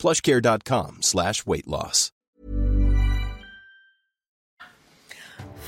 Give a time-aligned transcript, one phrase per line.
[0.00, 2.10] plushcare.com slash weight loss.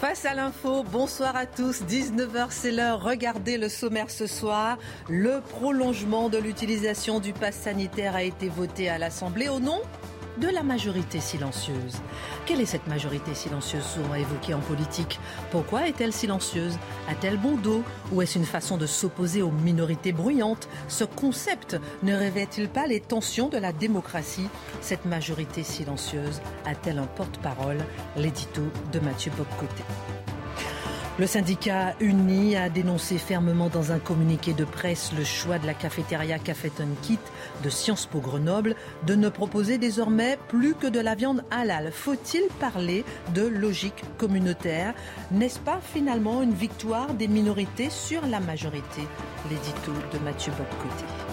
[0.02, 1.82] Face à l'info, bonsoir à tous.
[1.82, 3.04] 19h, c'est l'heure.
[3.04, 4.76] Regardez le sommaire ce soir.
[5.08, 9.80] Le prolongement de l'utilisation du pass sanitaire a été voté à l'Assemblée au nom
[10.38, 12.00] de la majorité silencieuse.
[12.46, 15.20] Quelle est cette majorité silencieuse souvent évoquée en politique?
[15.50, 16.78] Pourquoi est-elle silencieuse?
[17.08, 17.82] A-t-elle bon dos?
[18.12, 20.68] Ou est-ce une façon de s'opposer aux minorités bruyantes?
[20.88, 24.48] Ce concept ne révèle-t-il pas les tensions de la démocratie?
[24.80, 27.78] Cette majorité silencieuse a-t-elle un porte-parole?
[28.16, 28.62] L'édito
[28.92, 29.84] de Mathieu Boccoté.
[31.18, 35.74] Le syndicat Uni a dénoncé fermement dans un communiqué de presse le choix de la
[35.74, 37.18] cafétéria Cafeton Kit
[37.62, 38.74] de Sciences Po Grenoble
[39.06, 41.92] de ne proposer désormais plus que de la viande halal.
[41.92, 43.04] Faut-il parler
[43.34, 44.94] de logique communautaire?
[45.30, 49.02] N'est-ce pas finalement une victoire des minorités sur la majorité?
[49.50, 51.31] L'édito de Mathieu Bobcoté.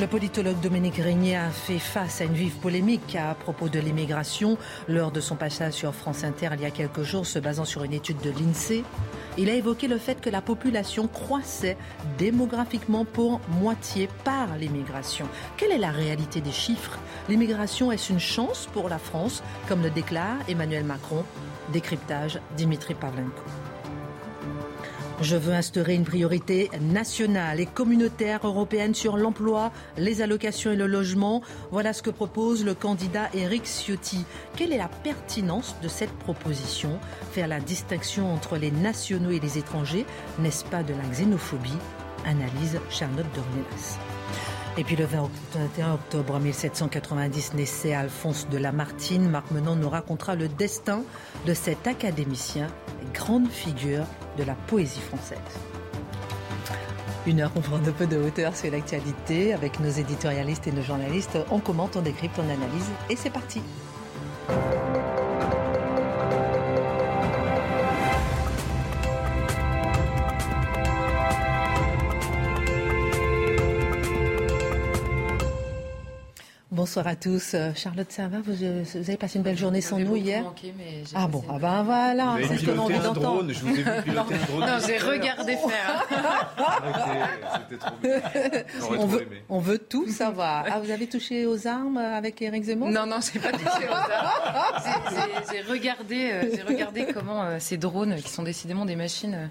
[0.00, 4.58] Le politologue Dominique Régnier a fait face à une vive polémique à propos de l'immigration
[4.88, 7.84] lors de son passage sur France Inter il y a quelques jours, se basant sur
[7.84, 8.82] une étude de l'INSEE.
[9.38, 11.76] Il a évoqué le fait que la population croissait
[12.18, 15.28] démographiquement pour moitié par l'immigration.
[15.56, 16.98] Quelle est la réalité des chiffres?
[17.28, 21.24] L'immigration est-ce une chance pour la France, comme le déclare Emmanuel Macron
[21.72, 23.44] Décryptage Dimitri Pavlenko.
[25.20, 30.86] Je veux instaurer une priorité nationale et communautaire européenne sur l'emploi, les allocations et le
[30.86, 31.40] logement.
[31.70, 34.24] Voilà ce que propose le candidat Éric Ciotti.
[34.56, 36.98] Quelle est la pertinence de cette proposition?
[37.30, 40.04] Faire la distinction entre les nationaux et les étrangers,
[40.40, 41.78] n'est-ce pas de la xénophobie?
[42.26, 43.98] Analyse Charlotte Dornelas.
[44.76, 49.28] Et puis le 21 octobre 1790 naissait Alphonse de Lamartine.
[49.28, 51.04] Marc Menon nous racontera le destin
[51.46, 52.66] de cet académicien,
[53.12, 54.04] grande figure
[54.36, 55.38] de la poésie française.
[57.26, 60.82] Une heure, on prend un peu de hauteur sur l'actualité avec nos éditorialistes et nos
[60.82, 61.38] journalistes.
[61.50, 63.62] On commente, on décrypte, on analyse et c'est parti.
[76.84, 77.54] Bonsoir à tous.
[77.54, 78.42] Euh, Charlotte, ça va?
[78.44, 80.42] Vous, vous, avez passé une belle journée sans nous hier?
[80.42, 83.50] manqué, mais Ah bon, ah ben voilà, c'est ce qu'on a envie d'entendre.
[83.50, 84.60] Je vous ai vu piloter un drone.
[84.60, 86.06] Non, j'ai regardé faire.
[87.70, 88.20] C'était trop bien.
[88.98, 90.66] On veut, on veut tout savoir.
[90.70, 92.90] Ah, vous avez touché aux armes avec Eric Zemmour?
[92.90, 95.30] Non, non, j'ai pas touché aux armes.
[95.50, 99.48] J'ai- regardé, euh, j'ai regardé comment euh, ces drones, qui sont décidément des machines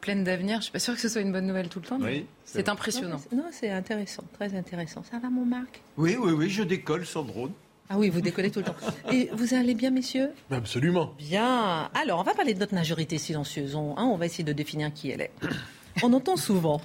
[0.00, 1.98] pleines d'avenir, je suis pas sûre que ce soit une bonne nouvelle tout le temps,
[1.98, 3.20] mais Oui, c'est impressionnant.
[3.32, 5.02] Non, c'est intéressant, très intéressant.
[5.10, 5.82] Ça va, mon Marc?
[5.96, 7.52] Oui, oui, oui, je décolle sans drone.
[7.90, 8.76] Ah oui, vous décollez tout le temps.
[9.12, 10.30] Et vous allez bien, messieurs?
[10.50, 11.14] Absolument.
[11.18, 11.90] Bien.
[11.94, 13.74] Alors, on va parler de notre majorité silencieuse.
[13.74, 15.30] On, hein, on va essayer de définir qui elle est.
[16.02, 16.80] On entend souvent,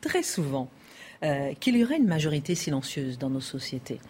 [0.00, 0.70] très souvent,
[1.22, 4.00] euh, qu'il y aurait une majorité silencieuse dans nos sociétés.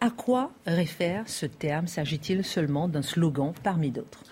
[0.00, 1.86] À quoi réfère ce terme?
[1.86, 4.24] S'agit-il seulement d'un slogan parmi d'autres?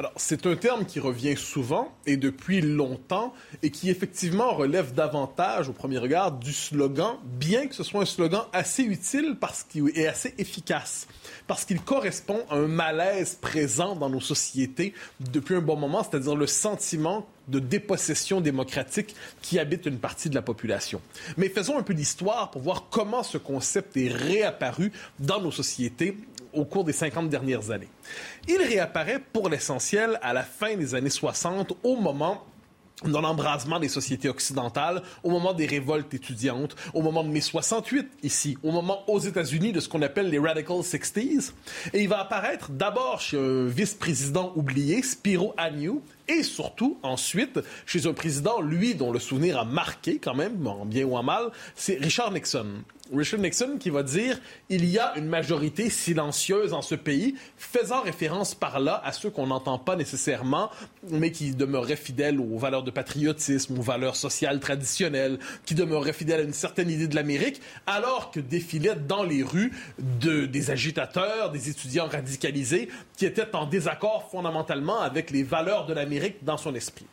[0.00, 5.68] Alors, c'est un terme qui revient souvent et depuis longtemps et qui effectivement relève davantage,
[5.68, 9.90] au premier regard, du slogan, bien que ce soit un slogan assez utile parce qu'il
[9.94, 11.06] est assez efficace,
[11.46, 16.34] parce qu'il correspond à un malaise présent dans nos sociétés depuis un bon moment, c'est-à-dire
[16.34, 21.02] le sentiment de dépossession démocratique qui habite une partie de la population.
[21.36, 26.16] Mais faisons un peu d'histoire pour voir comment ce concept est réapparu dans nos sociétés
[26.52, 27.88] au cours des 50 dernières années.
[28.48, 32.44] Il réapparaît pour l'essentiel à la fin des années 60, au moment
[33.04, 38.10] dans l'embrasement des sociétés occidentales, au moment des révoltes étudiantes, au moment de mai 68
[38.22, 41.52] ici, au moment aux États-Unis de ce qu'on appelle les Radical 60s.
[41.92, 48.06] Et il va apparaître d'abord chez un vice-président oublié, Spiro Agnew, et surtout ensuite chez
[48.06, 51.50] un président, lui, dont le souvenir a marqué quand même, en bien ou en mal,
[51.74, 52.84] c'est Richard Nixon.
[53.12, 54.38] Richard Nixon qui va dire
[54.68, 59.30] il y a une majorité silencieuse en ce pays, faisant référence par là à ceux
[59.30, 60.70] qu'on n'entend pas nécessairement,
[61.08, 66.40] mais qui demeureraient fidèles aux valeurs de patriotisme, aux valeurs sociales traditionnelles, qui demeureraient fidèles
[66.40, 71.50] à une certaine idée de l'Amérique, alors que défilaient dans les rues de, des agitateurs,
[71.50, 76.74] des étudiants radicalisés, qui étaient en désaccord fondamentalement avec les valeurs de l'Amérique dans son
[76.74, 77.06] esprit.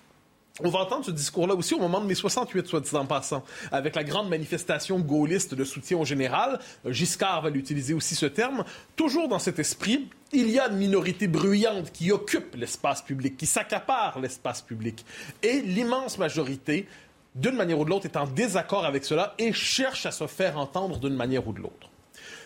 [0.63, 3.43] On va entendre ce discours-là aussi au moment de mai 68, soit dit en passant,
[3.71, 6.59] avec la grande manifestation gaulliste de soutien au général.
[6.83, 8.63] Giscard va l'utiliser aussi ce terme,
[8.95, 13.45] toujours dans cet esprit il y a une minorité bruyante qui occupe l'espace public, qui
[13.45, 15.05] s'accapare l'espace public.
[15.43, 16.87] Et l'immense majorité,
[17.35, 20.57] d'une manière ou de l'autre, est en désaccord avec cela et cherche à se faire
[20.57, 21.89] entendre d'une manière ou de l'autre.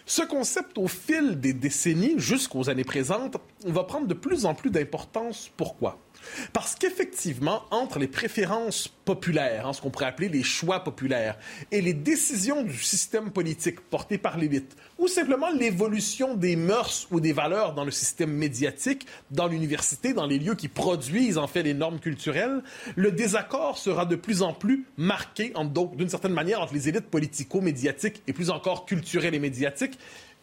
[0.06, 4.70] Ce concept, au fil des décennies jusqu'aux années présentes, va prendre de plus en plus
[4.70, 5.50] d'importance.
[5.56, 5.98] Pourquoi?
[6.54, 11.38] Parce qu'effectivement, entre les préférences populaires, hein, ce qu'on pourrait appeler les choix populaires,
[11.72, 17.20] et les décisions du système politique portées par l'élite, ou simplement l'évolution des mœurs ou
[17.20, 21.64] des valeurs dans le système médiatique, dans l'université, dans les lieux qui produisent en fait
[21.64, 22.62] les normes culturelles,
[22.96, 25.54] le désaccord sera de plus en plus marqué,
[25.96, 29.98] d'une certaine manière, entre les élites politico-médiatiques et plus encore culturelles et médiatiques,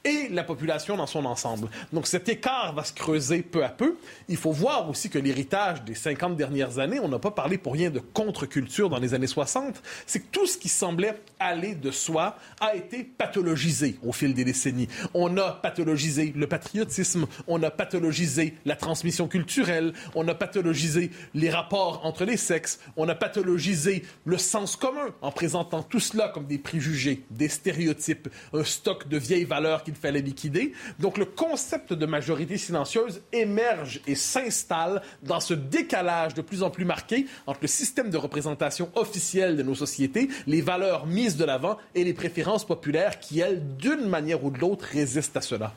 [0.08, 1.69] et la population dans son ensemble.
[1.93, 3.96] Donc cet écart va se creuser peu à peu.
[4.28, 7.75] Il faut voir aussi que l'héritage des 50 dernières années, on n'a pas parlé pour
[7.75, 11.90] rien de contre-culture dans les années 60, c'est que tout ce qui semblait aller de
[11.90, 14.88] soi a été pathologisé au fil des décennies.
[15.14, 21.50] On a pathologisé le patriotisme, on a pathologisé la transmission culturelle, on a pathologisé les
[21.50, 26.46] rapports entre les sexes, on a pathologisé le sens commun en présentant tout cela comme
[26.46, 30.72] des préjugés, des stéréotypes, un stock de vieilles valeurs qu'il fallait liquider.
[30.98, 36.70] Donc le concept de majorité silencieuse émerge et s'installe dans ce décalage de plus en
[36.70, 41.44] plus marqué entre le système de représentation officielle de nos sociétés, les valeurs mises de
[41.44, 45.74] l'avant et les préférences populaires qui, elles, d'une manière ou de l'autre, résistent à cela.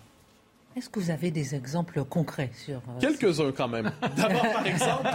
[0.75, 2.77] Est-ce que vous avez des exemples concrets sur...
[2.77, 3.91] Euh, Quelques-uns quand même.
[4.15, 5.09] D'abord, par exemple,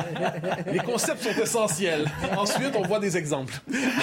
[0.70, 2.06] les concepts sont essentiels.
[2.37, 3.55] Ensuite, on voit des exemples.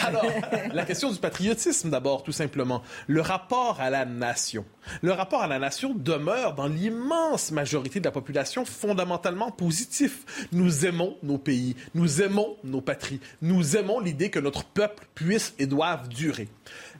[0.03, 0.25] Alors,
[0.73, 2.81] la question du patriotisme d'abord, tout simplement.
[3.07, 4.65] Le rapport à la nation.
[5.03, 10.47] Le rapport à la nation demeure dans l'immense majorité de la population fondamentalement positif.
[10.51, 15.53] Nous aimons nos pays, nous aimons nos patries, nous aimons l'idée que notre peuple puisse
[15.59, 16.47] et doive durer.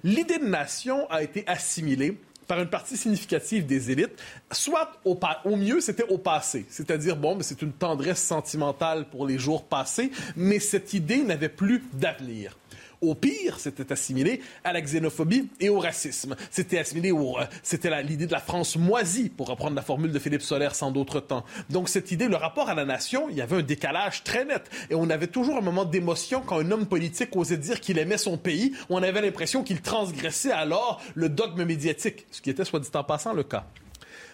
[0.03, 2.19] L'idée de nation a été assimilée
[2.53, 4.21] par une partie significative des élites,
[4.51, 6.67] soit au, au mieux, c'était au passé.
[6.69, 11.50] C'est-à-dire, bon, mais c'est une tendresse sentimentale pour les jours passés, mais cette idée n'avait
[11.50, 12.55] plus d'avenir.
[13.03, 16.38] Au pire, c'était assimilé à la xénophobie et au racisme.
[16.50, 17.38] C'était assimilé au...
[17.38, 20.89] Euh, c'était l'idée de la France moisie, pour reprendre la formule de Philippe Solaire sans
[20.89, 21.44] d'autres temps.
[21.69, 24.69] Donc cette idée, le rapport à la nation, il y avait un décalage très net.
[24.89, 28.17] Et on avait toujours un moment d'émotion quand un homme politique osait dire qu'il aimait
[28.17, 28.73] son pays.
[28.89, 33.03] On avait l'impression qu'il transgressait alors le dogme médiatique, ce qui était, soit dit en
[33.03, 33.65] passant, le cas.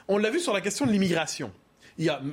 [0.08, 1.52] On l'a vu sur la question de l'immigration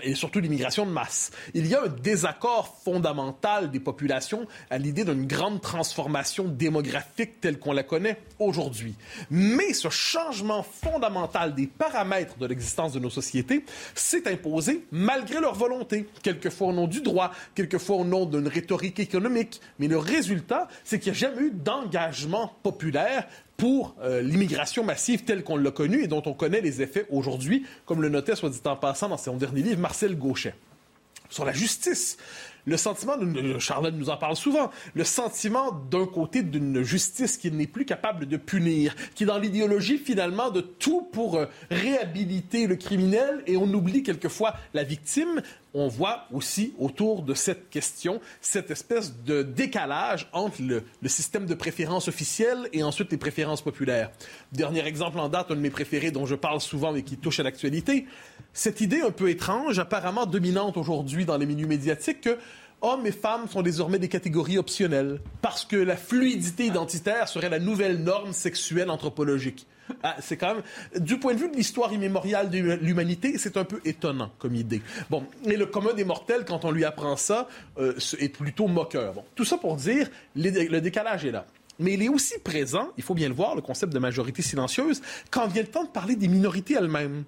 [0.03, 1.31] et surtout l'immigration de masse.
[1.55, 7.59] Il y a un désaccord fondamental des populations à l'idée d'une grande transformation démographique telle
[7.59, 8.95] qu'on la connaît aujourd'hui.
[9.31, 13.65] Mais ce changement fondamental des paramètres de l'existence de nos sociétés
[13.95, 19.01] s'est imposé malgré leur volonté, quelquefois au nom du droit, quelquefois au nom d'une rhétorique
[19.01, 19.61] économique.
[19.79, 25.25] Mais le résultat, c'est qu'il n'y a jamais eu d'engagement populaire pour euh, l'immigration massive
[25.25, 28.51] telle qu'on l'a connue et dont on connaît les effets aujourd'hui, comme le notait, soit
[28.51, 30.55] dit en passant, dans son dernier livre, Marcel Gauchet.
[31.29, 32.19] Sur la justice,
[32.67, 33.15] le sentiment,
[33.61, 38.27] Charlotte nous en parle souvent, le sentiment d'un côté d'une justice qui n'est plus capable
[38.27, 43.57] de punir, qui est dans l'idéologie finalement de tout pour euh, réhabiliter le criminel et
[43.57, 45.43] on oublie quelquefois la victime.
[45.79, 51.53] On voit aussi autour de cette question cette espèce de décalage entre le, système de
[51.53, 54.11] préférence officielle et ensuite les préférences populaires.
[54.53, 57.41] Dernier exemple en date, un de mes préférés dont je parle souvent et qui touche
[57.41, 58.07] à l'actualité,
[58.55, 62.39] cette idée un peu étrange, apparemment dominante aujourd'hui dans les milieux médiatiques, que
[62.81, 67.59] hommes et femmes sont désormais des catégories optionnelles parce que la fluidité identitaire serait la
[67.59, 69.67] nouvelle norme sexuelle anthropologique.
[70.03, 70.63] Ah, c'est quand même,
[70.99, 74.83] du point de vue de l'histoire immémoriale de l'humanité, c'est un peu étonnant comme idée.
[75.11, 79.15] Bon, et le commun des mortels, quand on lui apprend ça, euh, est plutôt moqueur.
[79.15, 81.47] Bon, tout ça pour dire, le décalage est là.
[81.79, 85.03] Mais il est aussi présent, il faut bien le voir, le concept de majorité silencieuse,
[85.31, 87.25] quand vient le temps de parler des minorités elles-mêmes.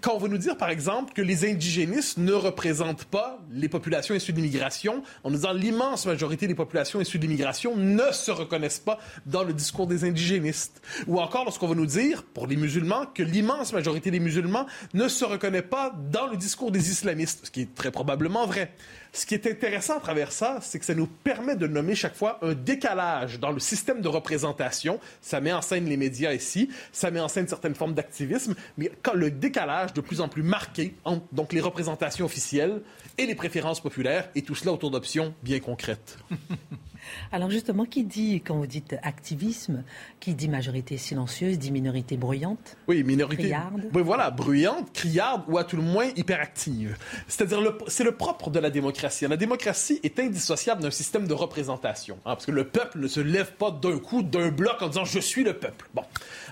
[0.00, 4.14] Quand on veut nous dire, par exemple, que les indigénistes ne représentent pas les populations
[4.14, 8.30] issues de l'immigration, en nous disant l'immense majorité des populations issues de l'immigration ne se
[8.30, 10.82] reconnaissent pas dans le discours des indigénistes.
[11.06, 15.08] Ou encore lorsqu'on va nous dire, pour les musulmans, que l'immense majorité des musulmans ne
[15.08, 18.72] se reconnaît pas dans le discours des islamistes, ce qui est très probablement vrai.
[19.14, 22.14] Ce qui est intéressant à travers ça, c'est que ça nous permet de nommer chaque
[22.14, 25.00] fois un décalage dans le système de représentation.
[25.20, 28.90] Ça met en scène les médias ici, ça met en scène certaines formes d'activisme, mais
[29.02, 32.80] quand le décalage de plus en plus marqué entre donc les représentations officielles
[33.18, 36.16] et les préférences populaires, et tout cela autour d'options bien concrètes.
[37.32, 39.82] Alors justement, qui dit, quand vous dites activisme,
[40.20, 43.44] qui dit majorité silencieuse, dit minorité bruyante Oui, minorité.
[43.44, 43.90] Criarde?
[43.92, 46.96] Oui, voilà, bruyante, criarde ou à tout le moins hyperactive.
[47.28, 49.26] C'est-à-dire, c'est le propre de la démocratie.
[49.26, 52.16] La démocratie est indissociable d'un système de représentation.
[52.24, 55.04] Hein, parce que le peuple ne se lève pas d'un coup, d'un bloc en disant
[55.04, 55.88] je suis le peuple.
[55.94, 56.02] Bon.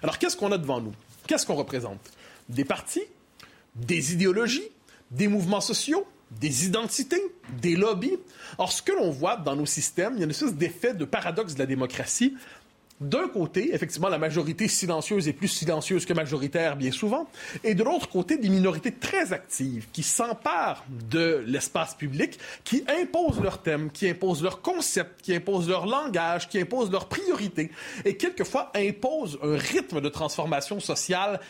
[0.03, 0.93] Alors qu'est-ce qu'on a devant nous?
[1.27, 2.01] Qu'est-ce qu'on représente?
[2.49, 3.05] Des partis?
[3.77, 4.69] Des idéologies,
[5.11, 7.23] des mouvements sociaux, des identités,
[7.61, 8.19] des lobbies.
[8.59, 11.05] Or, ce que l'on voit dans nos systèmes, il y a une espèce d'effet de
[11.05, 12.35] paradoxe de la démocratie
[13.01, 17.29] d'un côté, effectivement, la majorité silencieuse est plus silencieuse que majoritaire bien souvent,
[17.65, 23.41] et de l'autre côté, des minorités très actives qui s'emparent de l'espace public, qui imposent
[23.41, 27.71] leurs thèmes, qui imposent leurs concepts, qui imposent leur langage, qui imposent leurs priorités,
[28.05, 31.41] et quelquefois imposent un rythme de transformation sociale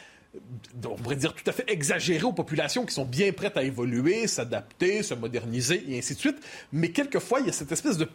[0.84, 4.26] on pourrait dire tout à fait exagéré aux populations qui sont bien prêtes à évoluer,
[4.26, 6.36] s'adapter, se moderniser et ainsi de suite.
[6.72, 8.06] Mais quelquefois, il y a cette espèce de,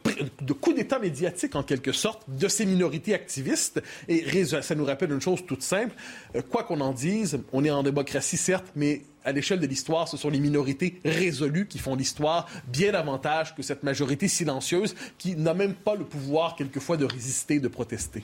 [0.54, 3.82] coup d'État médiatique en quelque sorte de ces minorités activistes.
[4.08, 5.96] Et ça nous rappelle une chose toute simple.
[6.36, 10.08] Euh, quoi qu'on en dise, on est en démocratie certes, mais à l'échelle de l'histoire,
[10.08, 15.36] ce sont les minorités résolues qui font l'histoire bien davantage que cette majorité silencieuse qui
[15.36, 18.24] n'a même pas le pouvoir quelquefois de résister, de protester.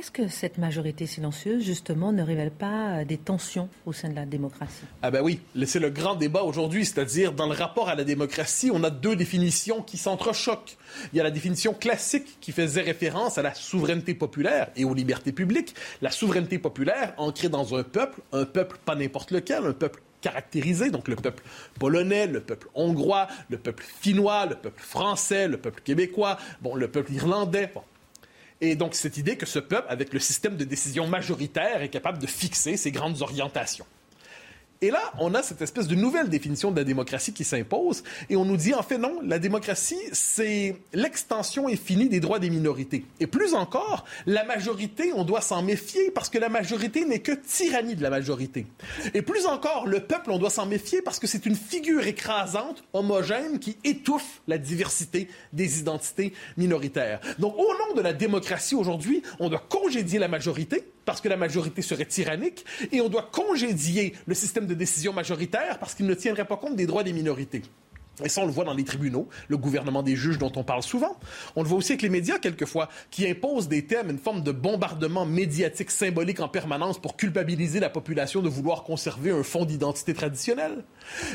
[0.00, 4.24] Est-ce que cette majorité silencieuse, justement, ne révèle pas des tensions au sein de la
[4.24, 4.86] démocratie?
[5.02, 8.70] Ah ben oui, c'est le grand débat aujourd'hui, c'est-à-dire dans le rapport à la démocratie,
[8.72, 10.78] on a deux définitions qui s'entrechoquent.
[11.12, 14.94] Il y a la définition classique qui faisait référence à la souveraineté populaire et aux
[14.94, 15.74] libertés publiques.
[16.00, 20.90] La souveraineté populaire ancrée dans un peuple, un peuple pas n'importe lequel, un peuple caractérisé,
[20.90, 21.42] donc le peuple
[21.78, 26.88] polonais, le peuple hongrois, le peuple finnois, le peuple français, le peuple québécois, bon, le
[26.88, 27.70] peuple irlandais.
[28.60, 32.18] Et donc, cette idée que ce peuple, avec le système de décision majoritaire, est capable
[32.18, 33.86] de fixer ses grandes orientations.
[34.82, 38.36] Et là, on a cette espèce de nouvelle définition de la démocratie qui s'impose, et
[38.36, 43.04] on nous dit en fait non, la démocratie, c'est l'extension infinie des droits des minorités.
[43.20, 47.32] Et plus encore, la majorité, on doit s'en méfier parce que la majorité n'est que
[47.32, 48.66] tyrannie de la majorité.
[49.12, 52.82] Et plus encore, le peuple, on doit s'en méfier parce que c'est une figure écrasante,
[52.94, 57.20] homogène, qui étouffe la diversité des identités minoritaires.
[57.38, 61.36] Donc, au nom de la démocratie aujourd'hui, on doit congédier la majorité parce que la
[61.36, 66.14] majorité serait tyrannique, et on doit congédier le système de décision majoritaire parce qu'il ne
[66.14, 67.62] tiendrait pas compte des droits des minorités.
[68.24, 70.82] Et ça, on le voit dans les tribunaux, le gouvernement des juges dont on parle
[70.82, 71.16] souvent.
[71.56, 74.52] On le voit aussi avec les médias, quelquefois, qui imposent des thèmes, une forme de
[74.52, 80.14] bombardement médiatique symbolique en permanence pour culpabiliser la population de vouloir conserver un fond d'identité
[80.14, 80.84] traditionnelle.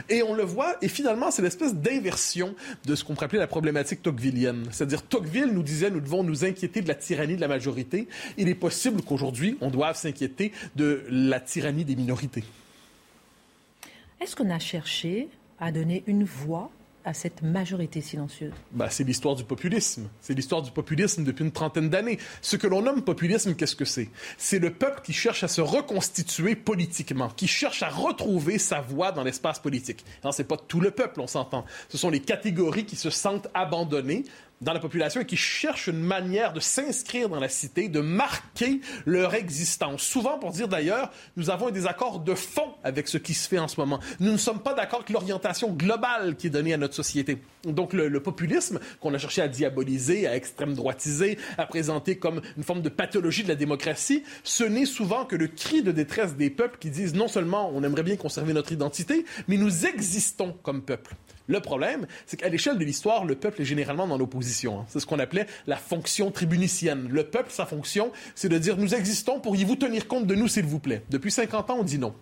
[0.10, 3.48] Et on le voit, et finalement, c'est l'espèce d'inversion de ce qu'on pourrait appeler la
[3.48, 4.68] problématique tocquevillienne.
[4.72, 8.08] C'est-à-dire, Tocqueville nous disait, nous devons nous inquiéter de la tyrannie de la majorité.
[8.38, 12.44] Il est possible qu'aujourd'hui, on doive s'inquiéter de la tyrannie des minorités.
[14.22, 15.28] Est-ce qu'on a cherché
[15.60, 16.72] à donner une voix
[17.06, 20.10] à cette majorité silencieuse bah, C'est l'histoire du populisme.
[20.22, 22.18] C'est l'histoire du populisme depuis une trentaine d'années.
[22.42, 24.10] Ce que l'on nomme populisme, qu'est-ce que c'est?
[24.38, 29.12] C'est le peuple qui cherche à se reconstituer politiquement, qui cherche à retrouver sa voix
[29.12, 30.04] dans l'espace politique.
[30.24, 31.66] Ce n'est pas tout le peuple, on s'entend.
[31.90, 34.24] Ce sont les catégories qui se sentent abandonnées,
[34.62, 38.82] dans la population et qui cherchent une manière de s'inscrire dans la cité, de marquer
[39.06, 40.02] leur existence.
[40.02, 43.60] Souvent pour dire d'ailleurs, nous avons un désaccord de fond avec ce qui se fait
[43.60, 44.00] en ce moment.
[44.20, 47.38] Nous ne sommes pas d'accord avec l'orientation globale qui est donnée à notre société.
[47.66, 52.64] Donc le, populisme qu'on a cherché à diaboliser, à extrême droitiser, à présenter comme une
[52.64, 56.50] forme de pathologie de la démocratie, ce n'est souvent que le cri de détresse des
[56.50, 60.82] peuples qui disent non seulement on aimerait bien conserver notre identité, mais nous existons comme
[60.82, 61.16] peuple.
[61.48, 64.45] Le problème, c'est qu'à l'échelle de l'histoire, le peuple est généralement dans l'opposition.
[64.80, 64.86] Hein.
[64.88, 67.08] C'est ce qu'on appelait la fonction tribunicienne.
[67.10, 70.66] Le peuple, sa fonction, c'est de dire nous existons, pourriez-vous tenir compte de nous, s'il
[70.66, 72.14] vous plaît Depuis 50 ans, on dit non.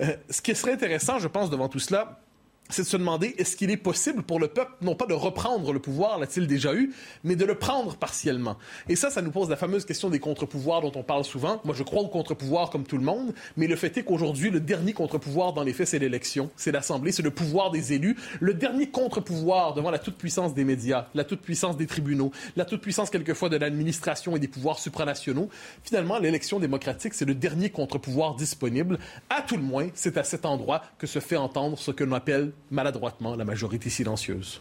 [0.00, 2.20] Euh, ce qui serait intéressant, je pense, devant tout cela,
[2.68, 5.72] c'est de se demander est-ce qu'il est possible pour le peuple, non pas de reprendre
[5.72, 6.92] le pouvoir, l'a-t-il déjà eu,
[7.24, 8.56] mais de le prendre partiellement?
[8.88, 11.60] Et ça, ça nous pose la fameuse question des contre-pouvoirs dont on parle souvent.
[11.64, 14.60] Moi, je crois aux contre-pouvoirs comme tout le monde, mais le fait est qu'aujourd'hui, le
[14.60, 18.16] dernier contre-pouvoir dans les faits, c'est l'élection, c'est l'Assemblée, c'est le pouvoir des élus.
[18.40, 23.48] Le dernier contre-pouvoir devant la toute-puissance des médias, la toute-puissance des tribunaux, la toute-puissance quelquefois
[23.48, 25.48] de l'administration et des pouvoirs supranationaux.
[25.82, 28.98] Finalement, l'élection démocratique, c'est le dernier contre-pouvoir disponible.
[29.30, 32.16] À tout le moins, c'est à cet endroit que se fait entendre ce que l'on
[32.16, 34.60] appelle maladroitement la majorité silencieuse.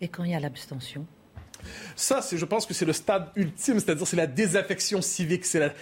[0.00, 1.06] Et quand il y a l'abstention?
[1.96, 5.72] Ça, je pense que c'est le stade ultime, c'est-à-dire c'est la désaffection civique, c'est la,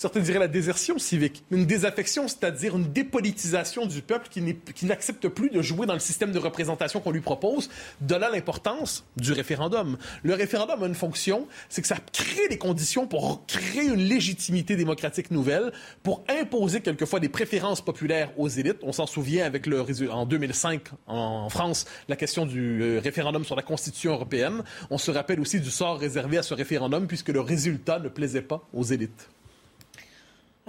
[0.00, 5.50] certains diraient la désertion civique, une désaffection, c'est-à-dire une dépolitisation du peuple qui n'accepte plus
[5.50, 7.68] de jouer dans le système de représentation qu'on lui propose,
[8.00, 9.98] de là l'importance du référendum.
[10.22, 14.74] Le référendum a une fonction, c'est que ça crée les conditions pour créer une légitimité
[14.74, 15.70] démocratique nouvelle,
[16.02, 18.78] pour imposer quelquefois des préférences populaires aux élites.
[18.82, 23.54] On s'en souvient avec le en 2005 en France, la question du euh, référendum sur
[23.54, 24.62] la Constitution européenne.
[24.88, 28.40] On se rappelle aussi du sort réservé à ce référendum puisque le résultat ne plaisait
[28.40, 29.28] pas aux élites.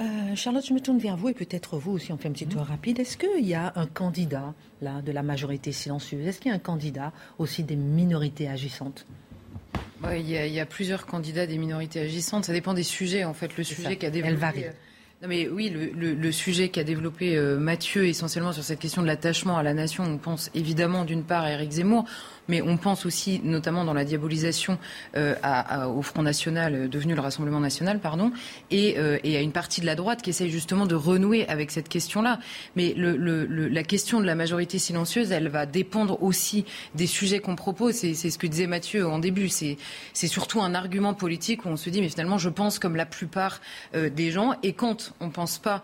[0.01, 2.47] Euh, Charlotte, je me tourne vers vous et peut-être vous aussi, on fait un petit
[2.47, 2.99] tour rapide.
[2.99, 6.25] Est-ce qu'il y a un candidat là, de la majorité silencieuse?
[6.25, 9.05] Est-ce qu'il y a un candidat aussi des minorités agissantes?
[10.11, 12.45] Il, y a, plusieurs candidats des minorités agissantes.
[12.45, 13.55] Ça dépend des sujets, en fait.
[13.55, 14.71] Le sujet qui a développé
[15.21, 19.07] Non mais oui, le, le, sujet qu'a développé euh, Mathieu essentiellement sur cette question de
[19.07, 22.05] l'attachement à la nation, on pense évidemment d'une part à Éric Zemmour,
[22.47, 24.77] mais on pense aussi, notamment dans la diabolisation
[25.15, 25.35] euh,
[25.85, 28.31] au Front National, euh, devenu le Rassemblement National, pardon,
[28.73, 31.89] euh, et, à une partie de la droite qui essaye justement de renouer avec cette
[31.89, 32.39] question-là.
[32.75, 37.95] Mais la question de la majorité silencieuse, elle va dépendre aussi des sujets qu'on propose.
[37.95, 39.49] C'est ce que disait Mathieu en début.
[39.49, 39.77] C'est
[40.13, 43.61] surtout un argument politique où on se dit, mais finalement, je pense comme la plupart
[43.93, 44.55] des gens.
[44.63, 45.83] Et quand on ne pense pas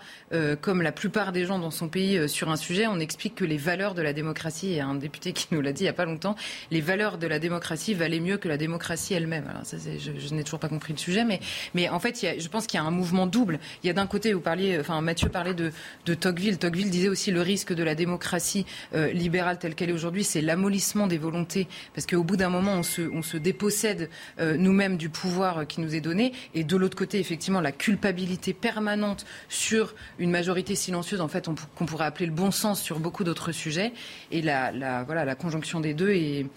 [0.62, 3.58] comme la plupart des gens dans son pays sur un sujet, on explique que les
[3.58, 6.06] valeurs de la démocratie, et un député qui nous l'a dit il n'y a pas
[6.06, 6.36] longtemps,
[6.72, 9.52] les valeurs de la démocratie valaient mieux que la démocratie elle-même.
[9.72, 11.26] je, n'ai toujours pas compris le sujet,
[11.74, 13.60] mais, en fait, je pense qu'il y a un mouvement double.
[13.84, 15.72] Il y a d'un côté, vous parliez, enfin Mathieu parlait de,
[16.14, 16.58] Tocqueville.
[16.58, 20.42] Tocqueville disait aussi le risque de la démocratie euh, libérale telle qu'elle est aujourd'hui, c'est
[20.42, 24.10] l'amollissement des volontés, parce qu'au bout d'un moment, on se, on se dépossède
[24.40, 28.54] euh, nous-mêmes du pouvoir qui nous est donné, et de l'autre côté, effectivement, la culpabilité
[28.54, 33.24] permanente sur une majorité silencieuse, en fait, qu'on pourrait appeler le bon sens sur beaucoup
[33.24, 33.94] d'autres sujets,
[34.32, 36.50] et la conjonction des deux est des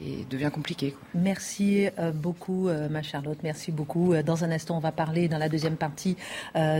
[0.00, 0.94] et devient compliqué.
[1.14, 3.38] Merci euh, beaucoup, euh, ma Charlotte.
[3.42, 4.14] Merci beaucoup.
[4.14, 6.16] Euh, dans un instant, on va parler dans la deuxième partie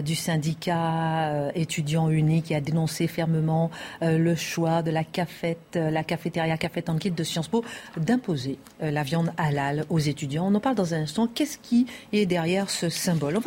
[0.05, 6.57] du syndicat étudiant uni qui a dénoncé fermement le choix de la cafette, la cafétéria
[6.89, 7.65] en kit de Sciences Po
[7.97, 10.47] d'imposer la viande halal aux étudiants.
[10.49, 11.27] On en parle dans un instant.
[11.27, 13.37] Qu'est-ce qui est derrière ce symbole?
[13.37, 13.41] On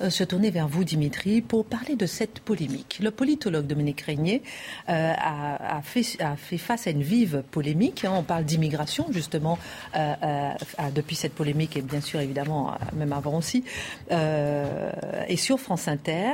[0.00, 2.98] va se tourner vers vous, Dimitri, pour parler de cette polémique.
[3.02, 4.42] Le politologue Dominique Régnier
[4.86, 8.04] a, fait, a, fait, face à une vive polémique.
[8.04, 8.12] Hein.
[8.16, 9.58] On parle d'immigration justement,
[9.94, 10.52] euh, euh,
[10.94, 13.64] depuis cette polémique et bien sûr, évidemment, même avant aussi,
[14.10, 14.90] euh,
[15.28, 16.32] et sur France Inter,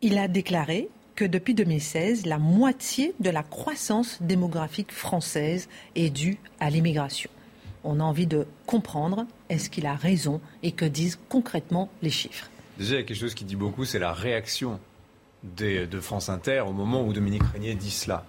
[0.00, 6.38] il a déclaré que depuis 2016, la moitié de la croissance démographique française est due
[6.60, 7.28] à l'immigration.
[7.82, 12.48] On a envie de comprendre est-ce qu'il a raison et que disent concrètement les chiffres?
[12.78, 14.78] Déjà, il y a quelque chose qui dit beaucoup, c'est la réaction
[15.42, 18.24] de France Inter au moment où Dominique Régnier dit cela.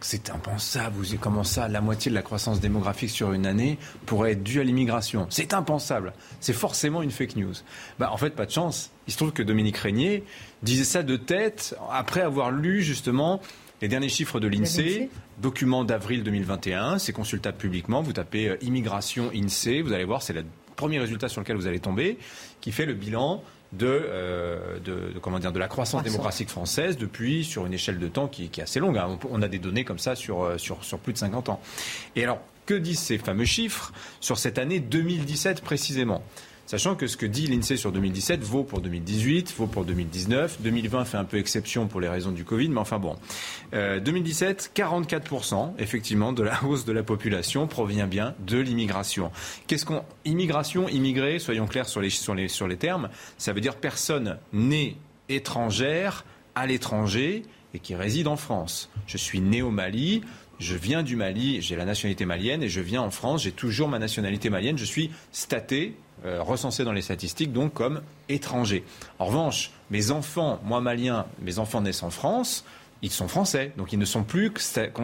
[0.00, 0.96] C'est impensable.
[0.96, 4.60] Vous comment ça La moitié de la croissance démographique sur une année pourrait être due
[4.60, 5.26] à l'immigration.
[5.30, 6.14] C'est impensable.
[6.40, 7.52] C'est forcément une fake news.
[7.98, 8.90] Bah, en fait, pas de chance.
[9.06, 10.24] Il se trouve que Dominique Régnier
[10.62, 13.40] disait ça de tête après avoir lu justement
[13.82, 15.08] les derniers chiffres de l'INSEE,
[15.40, 16.98] document d'avril 2021.
[16.98, 18.02] C'est consultable publiquement.
[18.02, 19.80] Vous tapez euh, immigration INSEE.
[19.82, 20.44] Vous allez voir, c'est le
[20.76, 22.18] premier résultat sur lequel vous allez tomber,
[22.60, 23.42] qui fait le bilan
[23.82, 28.08] euh, de, de, comment dire, de la croissance démographique française depuis sur une échelle de
[28.08, 28.98] temps qui, qui est assez longue.
[28.98, 29.18] Hein.
[29.30, 31.60] On, a des données comme ça sur, euh, sur, sur plus de 50 ans.
[32.16, 36.22] Et alors, que disent ces fameux chiffres sur cette année 2017 précisément?
[36.70, 40.58] Sachant que ce que dit l'INSEE sur 2017 vaut pour 2018, vaut pour 2019.
[40.60, 43.16] 2020 fait un peu exception pour les raisons du Covid, mais enfin bon.
[43.72, 49.32] 2017, euh, 44% effectivement de la hausse de la population provient bien de l'immigration.
[49.66, 53.60] Qu'est-ce qu'on immigration, immigré, soyons clairs sur les, sur les, sur les termes, ça veut
[53.60, 54.96] dire personne née
[55.28, 57.42] étrangère à l'étranger
[57.74, 58.90] et qui réside en France.
[59.08, 60.22] Je suis né au Mali,
[60.60, 63.88] je viens du Mali, j'ai la nationalité malienne et je viens en France, j'ai toujours
[63.88, 68.84] ma nationalité malienne, je suis staté euh, recensés dans les statistiques donc comme étrangers.
[69.18, 72.64] En revanche, mes enfants, moi malien, mes enfants naissent en France,
[73.02, 74.52] ils sont français, donc ils ne sont plus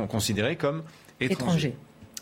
[0.08, 0.82] considérés comme
[1.20, 1.74] étrangers.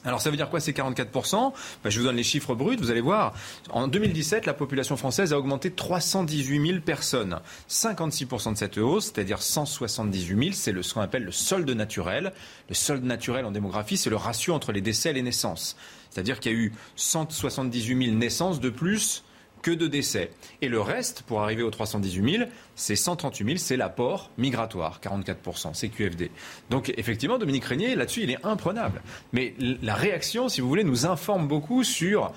[0.04, 1.52] Alors ça veut dire quoi ces 44%
[1.83, 3.35] ben, Je vous donne les chiffres bruts, vous allez voir.
[3.70, 7.40] En 2017, la population française a augmenté de 318 000 personnes.
[7.70, 12.33] 56% de cette hausse, c'est-à-dire 178 000, c'est ce qu'on appelle le solde naturel.
[12.68, 15.76] Le solde naturel en démographie, c'est le ratio entre les décès et les naissances.
[16.14, 19.24] C'est-à-dire qu'il y a eu 178 000 naissances de plus
[19.62, 20.31] que de décès.
[20.61, 25.70] Et le reste, pour arriver aux 318 000, c'est 138 000, c'est l'apport migratoire, 44%,
[25.72, 26.31] c'est QFD.
[26.70, 29.03] Donc effectivement, Dominique Régnier, là-dessus, il est imprenable.
[29.33, 32.33] Mais la réaction, si vous voulez, nous informe beaucoup sur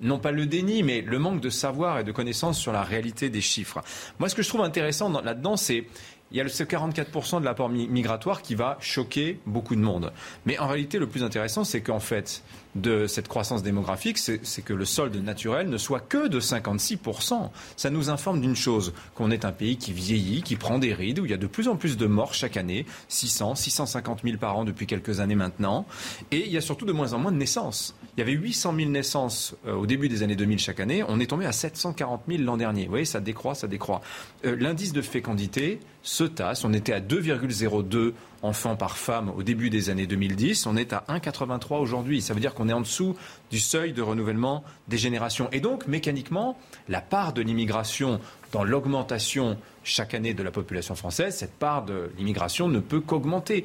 [0.00, 3.30] non pas le déni, mais le manque de savoir et de connaissance sur la réalité
[3.30, 3.80] des chiffres.
[4.18, 5.86] Moi, ce que je trouve intéressant là-dedans, c'est
[6.32, 10.12] il y a ce 44% de l'apport migratoire qui va choquer beaucoup de monde.
[10.46, 12.42] Mais en réalité, le plus intéressant, c'est qu'en fait,
[12.74, 17.50] de cette croissance démographique, c'est que le solde naturel ne soit que de 56%.
[17.76, 21.18] Ça nous informe d'une chose, qu'on est un pays qui vieillit, qui prend des rides,
[21.18, 24.38] où il y a de plus en plus de morts chaque année, 600, 650 000
[24.38, 25.86] par an depuis quelques années maintenant,
[26.30, 27.94] et il y a surtout de moins en moins de naissances.
[28.16, 31.20] Il y avait 800 000 naissances euh, au début des années 2000 chaque année, on
[31.20, 32.84] est tombé à 740 000 l'an dernier.
[32.84, 34.00] Vous voyez, ça décroît, ça décroît.
[34.44, 38.12] Euh, l'indice de fécondité se tasse, on était à 2,02
[38.42, 40.66] enfants par femme au début des années 2010.
[40.66, 42.20] On est à 1,83 aujourd'hui.
[42.20, 43.16] Ça veut dire qu'on est en dessous
[43.50, 45.48] du seuil de renouvellement des générations.
[45.52, 51.36] Et donc, mécaniquement, la part de l'immigration dans l'augmentation chaque année de la population française,
[51.36, 53.64] cette part de l'immigration ne peut qu'augmenter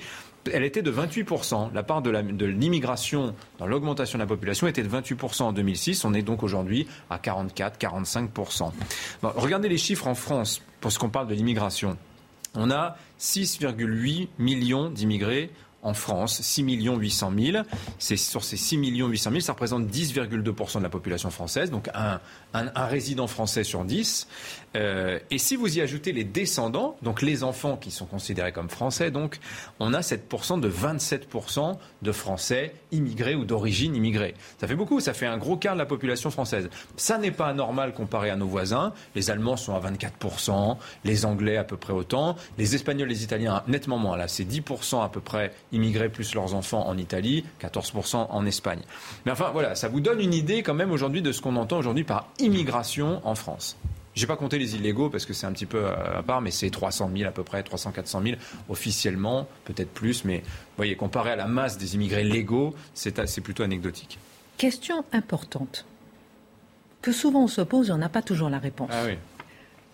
[0.54, 1.73] elle était de 28%.
[1.73, 2.10] La part de
[2.45, 6.06] l'immigration dans l'augmentation de la population était de 28% en 2006.
[6.06, 8.71] On est donc aujourd'hui à 44-45%.
[9.23, 11.97] regardez les chiffres en France, parce qu'on parle de l'immigration.
[12.58, 15.52] On a 6,8 millions d'immigrés
[15.84, 17.63] en France, 6 800 000.
[18.00, 22.20] C'est sur ces 6 800 000, ça représente 10,2% de la population française, donc un,
[22.54, 24.28] un, résident français sur 10.
[24.77, 28.69] Euh, et si vous y ajoutez les descendants, donc les enfants qui sont considérés comme
[28.69, 29.39] français, donc
[29.79, 34.35] on a 7% de 27% de Français immigrés ou d'origine immigrée.
[34.59, 36.69] Ça fait beaucoup, ça fait un gros quart de la population française.
[36.95, 38.93] Ça n'est pas anormal comparé à nos voisins.
[39.15, 43.63] Les Allemands sont à 24%, les Anglais à peu près autant, les Espagnols, les Italiens
[43.67, 44.15] nettement moins.
[44.15, 48.81] Là, c'est 10% à peu près immigrés plus leurs enfants en Italie, 14% en Espagne.
[49.25, 51.77] Mais enfin, voilà, ça vous donne une idée quand même aujourd'hui de ce qu'on entend
[51.77, 53.77] aujourd'hui par immigration en France.
[54.17, 56.41] Je n'ai pas compté les illégaux parce que c'est un petit peu euh, à part,
[56.41, 60.95] mais c'est 300 000 à peu près, 300-400 000 officiellement, peut-être plus, mais vous voyez,
[60.95, 64.17] comparé à la masse des immigrés légaux, c'est plutôt anecdotique.
[64.58, 65.86] Question importante
[67.03, 68.89] que souvent on se pose et on n'a pas toujours la réponse.
[68.91, 69.17] Ah oui.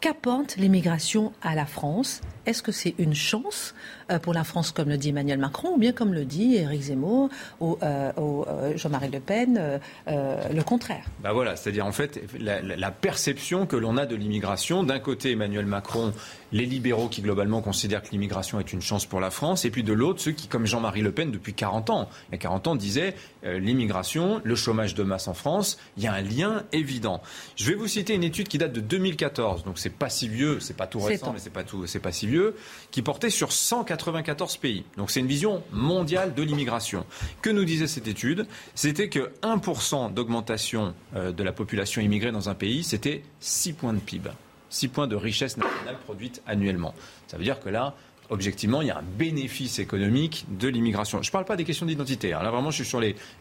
[0.03, 3.73] Qu'apporte l'immigration à la France est-ce que c'est une chance
[4.11, 6.81] euh, pour la France, comme le dit Emmanuel Macron, ou bien comme le dit Éric
[6.81, 7.29] Zemmour
[7.61, 11.05] ou, euh, euh, Jean-Marie Le Pen, le contraire?
[11.21, 14.83] Bah voilà, c'est-à-dire en fait la, perception que l'on a de l'immigration.
[14.83, 16.13] D'un côté, Emmanuel Macron,
[16.53, 19.83] les libéraux qui globalement considèrent que l'immigration est une chance pour la France, et puis
[19.83, 22.67] de l'autre, ceux qui, comme Jean-Marie Le Pen, depuis 40 ans, il y a 40
[22.67, 27.21] ans, disaient l'immigration, le chômage de masse en France, il y a un lien évident.
[27.55, 30.59] Je vais vous citer une étude qui date de 2014, donc c'est pas si vieux,
[30.59, 32.55] c'est pas tout récent, mais c'est pas tout, c'est pas si vieux
[32.91, 34.83] qui portait sur 194 pays.
[34.97, 37.05] Donc c'est une vision mondiale de l'immigration.
[37.41, 38.45] Que nous disait cette étude?
[38.75, 43.93] C'était que 1% d'augmentation euh, de la population immigrée dans un pays, c'était 6 points
[43.93, 44.29] de PIB.
[44.73, 46.93] 6 points de richesse nationale produite annuellement.
[47.27, 47.93] Ça veut dire que là,
[48.29, 51.21] objectivement, il y a un bénéfice économique de l'immigration.
[51.21, 52.33] Je ne parle pas des questions d'identité.
[52.33, 52.41] Hein.
[52.41, 52.85] Là, vraiment, je suis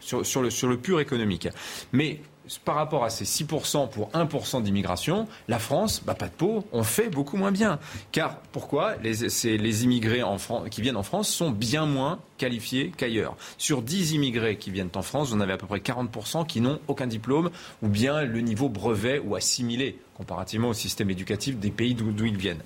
[0.00, 1.48] sur, sur, le, sur le pur économique.
[1.92, 2.20] Mais
[2.64, 6.82] par rapport à ces 6% pour 1% d'immigration, la France, bah, pas de peau, on
[6.82, 7.78] fait beaucoup moins bien.
[8.10, 10.22] Car pourquoi les, immigrés
[10.70, 13.36] qui viennent en France sont bien moins qualifiés qu'ailleurs.
[13.58, 16.80] Sur 10 immigrés qui viennent en France, en avez à peu près 40% qui n'ont
[16.88, 17.50] aucun diplôme
[17.82, 22.36] ou bien le niveau brevet ou assimilé comparativement au système éducatif des pays d'où ils
[22.36, 22.62] viennent.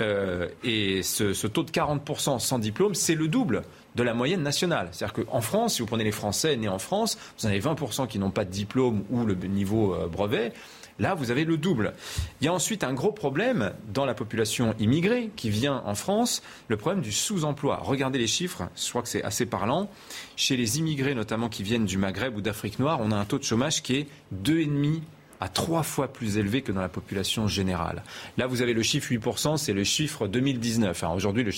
[0.00, 3.62] Euh, et ce, ce taux de 40% sans diplôme, c'est le double
[3.94, 4.88] de la moyenne nationale.
[4.92, 8.06] C'est-à-dire qu'en France, si vous prenez les Français nés en France, vous en avez 20%
[8.06, 10.52] qui n'ont pas de diplôme ou le niveau euh, brevet.
[10.98, 11.94] Là, vous avez le double.
[12.40, 16.42] Il y a ensuite un gros problème dans la population immigrée qui vient en France,
[16.68, 17.80] le problème du sous-emploi.
[17.82, 19.88] Regardez les chiffres, je crois que c'est assez parlant.
[20.36, 23.38] Chez les immigrés, notamment qui viennent du Maghreb ou d'Afrique noire, on a un taux
[23.38, 24.06] de chômage qui est
[24.44, 25.00] 2,5
[25.40, 28.02] à trois fois plus élevé que dans la population générale.
[28.36, 31.04] Là, vous avez le chiffre 8%, c'est le chiffre 2019.
[31.14, 31.50] Aujourd'hui, le,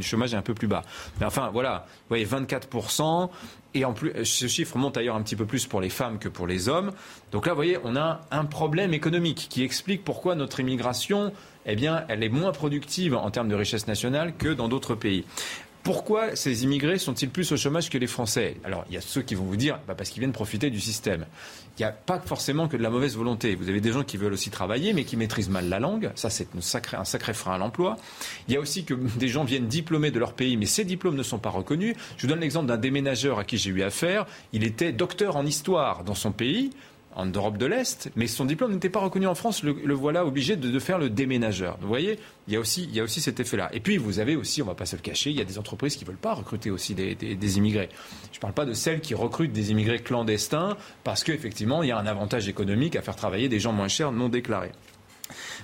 [0.00, 0.82] chômage est un peu plus bas.
[1.20, 3.28] Mais enfin, voilà, vous voyez, 24%.
[3.76, 6.28] Et en plus, ce chiffre monte ailleurs un petit peu plus pour les femmes que
[6.28, 6.92] pour les hommes.
[7.32, 11.32] Donc là, vous voyez, on a un problème économique qui explique pourquoi notre immigration,
[11.66, 15.24] eh bien, elle est moins productive en termes de richesse nationale que dans d'autres pays.
[15.84, 18.56] Pourquoi ces immigrés sont-ils plus au chômage que les Français?
[18.64, 20.80] Alors, il y a ceux qui vont vous dire, bah, parce qu'ils viennent profiter du
[20.80, 21.26] système.
[21.78, 23.54] Il n'y a pas forcément que de la mauvaise volonté.
[23.54, 26.10] Vous avez des gens qui veulent aussi travailler, mais qui maîtrisent mal la langue.
[26.14, 27.98] Ça, c'est un sacré, frein à l'emploi.
[28.48, 31.16] Il y a aussi que des gens viennent diplômés de leur pays, mais ces diplômes
[31.16, 31.94] ne sont pas reconnus.
[32.16, 34.24] Je vous donne l'exemple d'un déménageur à qui j'ai eu affaire.
[34.54, 36.70] Il était docteur en histoire dans son pays
[37.14, 39.62] en Europe de l'Est, mais son diplôme n'était pas reconnu en France.
[39.62, 41.78] Le, voilà obligé de, faire le déménageur.
[41.80, 43.70] Vous voyez, il y a aussi, cet effet-là.
[43.72, 45.44] Et puis, vous avez aussi, on ne va pas se le cacher, il y a
[45.44, 47.88] des entreprises qui ne veulent pas recruter aussi des, des immigrés.
[48.32, 51.92] Je ne parle pas de celles qui recrutent des immigrés clandestins parce qu'effectivement, il y
[51.92, 54.72] a un avantage économique à faire travailler des gens moins chers non déclarés.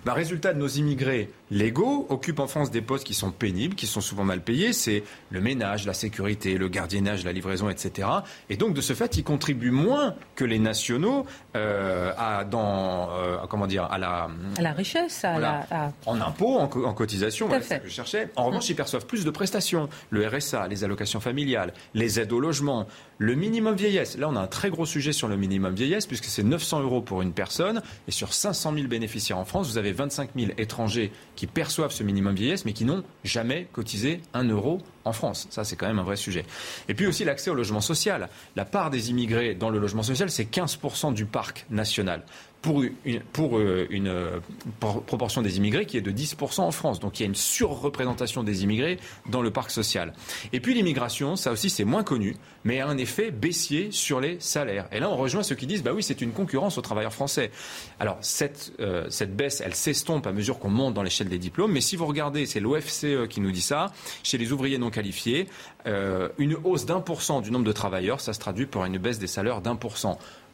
[0.04, 3.86] Bah, résultat de nos immigrés légaux occupent en France des postes qui sont pénibles, qui
[3.86, 4.72] sont souvent mal payés.
[4.72, 8.08] C'est le ménage, la sécurité, le gardiennage, la livraison, etc.
[8.48, 13.36] Et donc, de ce fait, ils contribuent moins que les nationaux euh, à, dans, euh,
[13.48, 17.48] comment dire, à la, à la richesse, à la, en impôts, en, cotisation.
[17.48, 18.30] Voilà, ça que je cherchais.
[18.36, 18.72] En revanche, mmh.
[18.72, 19.88] ils perçoivent plus de prestations.
[20.10, 22.86] Le RSA, les allocations familiales, les aides au logement,
[23.18, 24.16] le minimum vieillesse.
[24.16, 27.02] Là, on a un très gros sujet sur le minimum vieillesse, puisque c'est 900 euros
[27.02, 27.82] pour une personne.
[28.08, 32.02] Et sur 500 000 bénéficiaires en France, vous avez 25 000 étrangers qui perçoivent ce
[32.02, 35.46] minimum vieillesse, mais qui n'ont jamais cotisé un euro en France.
[35.50, 36.44] Ça, c'est quand même un vrai sujet.
[36.88, 38.28] Et puis aussi l'accès au logement social.
[38.56, 42.22] La part des immigrés dans le logement social, c'est 15% du parc national.
[42.62, 43.20] Pour une,
[43.58, 44.40] euh, euh,
[44.80, 47.00] proportion des immigrés qui est de 10% en France.
[47.00, 50.12] Donc il y a une surreprésentation des immigrés dans le parc social.
[50.52, 54.38] Et puis l'immigration, ça aussi c'est moins connu, mais a un effet baissier sur les
[54.40, 54.88] salaires.
[54.92, 57.50] Et là on rejoint ceux qui disent, bah oui, c'est une concurrence aux travailleurs français.
[57.98, 61.72] Alors cette, euh, cette baisse, elle s'estompe à mesure qu'on monte dans l'échelle des diplômes,
[61.72, 63.92] mais si vous regardez, c'est l'OFCE qui nous dit ça,
[64.22, 65.46] chez les ouvriers non qualifiés,
[65.86, 69.18] une hausse d'un pour cent du nombre de travailleurs, ça se traduit par une baisse
[69.18, 69.96] des salaires d'un pour.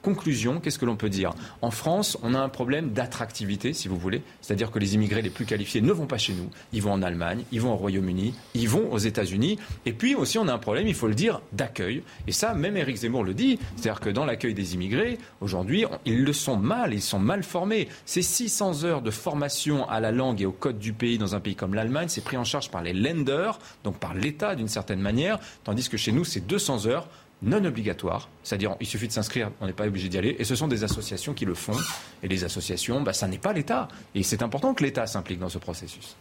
[0.07, 1.35] Conclusion, qu'est-ce que l'on peut dire?
[1.62, 4.23] En France, on a un problème d'attractivité, si vous voulez.
[4.40, 6.49] C'est-à-dire que les immigrés les plus qualifiés ne vont pas chez nous.
[6.73, 9.59] Ils vont en Allemagne, ils vont au Royaume-Uni, ils vont aux États-Unis.
[9.85, 12.05] Et puis aussi, on a un problème, il faut le dire, d'accueil.
[12.29, 13.59] Et ça, même Éric Zemmour le dit.
[13.75, 17.88] C'est-à-dire que dans l'accueil des immigrés, aujourd'hui, ils le sont mal, ils sont mal formés.
[18.05, 21.40] C'est 600 heures de formation à la langue et au code du pays dans un
[21.40, 22.07] pays comme l'Allemagne.
[22.09, 25.40] C'est pris en charge par les lenders, donc par l'État d'une certaine manière.
[25.64, 27.09] Tandis que chez nous, c'est 200 heures
[27.42, 30.55] non obligatoire, c'est-à-dire il suffit de s'inscrire, on n'est pas obligé d'y aller, et ce
[30.55, 31.77] sont des associations qui le font,
[32.22, 35.49] et les associations, bah, ça n'est pas l'État, et c'est important que l'État s'implique dans
[35.49, 36.16] ce processus.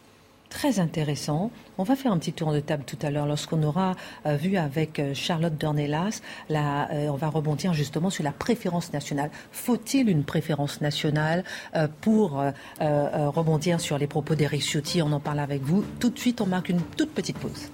[0.48, 1.50] Très intéressant.
[1.76, 4.56] On va faire un petit tour de table tout à l'heure lorsqu'on aura euh, vu
[4.56, 6.20] avec euh, Charlotte Dornelas.
[6.50, 9.30] Euh, on va rebondir justement sur la préférence nationale.
[9.50, 11.44] Faut-il une préférence nationale
[12.00, 12.42] pour
[12.80, 15.02] rebondir sur les propos d'Eric Ciotti?
[15.02, 15.84] On en parle avec vous.
[15.98, 17.70] Tout de suite, on marque une toute petite pause.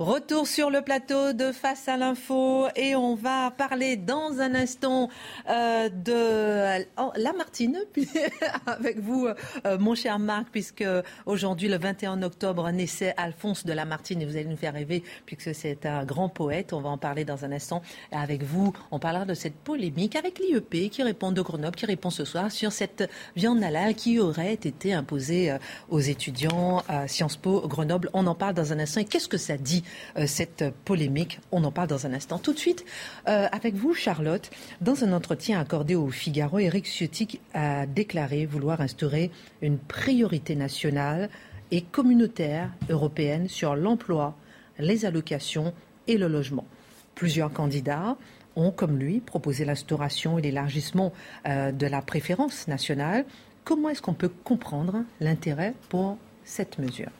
[0.00, 5.08] Retour sur le plateau de Face à l'info et on va parler dans un instant
[5.48, 6.84] euh, de
[7.16, 7.78] la Martine
[8.66, 10.84] avec vous, euh, mon cher Marc, puisque
[11.26, 15.04] aujourd'hui, le 21 octobre, naissait Alphonse de la Martine et vous allez nous faire rêver
[15.26, 16.72] puisque c'est un grand poète.
[16.72, 17.80] On va en parler dans un instant
[18.10, 18.72] avec vous.
[18.90, 22.50] On parlera de cette polémique avec l'IEP qui répond de Grenoble, qui répond ce soir
[22.50, 28.10] sur cette viande halal qui aurait été imposée euh, aux étudiants à Sciences Po Grenoble.
[28.12, 29.00] On en parle dans un instant.
[29.00, 29.83] Et qu'est-ce que ça dit
[30.26, 31.40] cette polémique.
[31.52, 32.38] On en parle dans un instant.
[32.38, 32.84] Tout de suite,
[33.28, 38.80] euh, avec vous, Charlotte, dans un entretien accordé au Figaro, Eric Ciotti a déclaré vouloir
[38.80, 39.30] instaurer
[39.62, 41.30] une priorité nationale
[41.70, 44.36] et communautaire européenne sur l'emploi,
[44.78, 45.72] les allocations
[46.06, 46.66] et le logement.
[47.14, 48.16] Plusieurs candidats
[48.56, 51.12] ont, comme lui, proposé l'instauration et l'élargissement
[51.46, 53.24] euh, de la préférence nationale.
[53.64, 57.10] Comment est-ce qu'on peut comprendre l'intérêt pour cette mesure?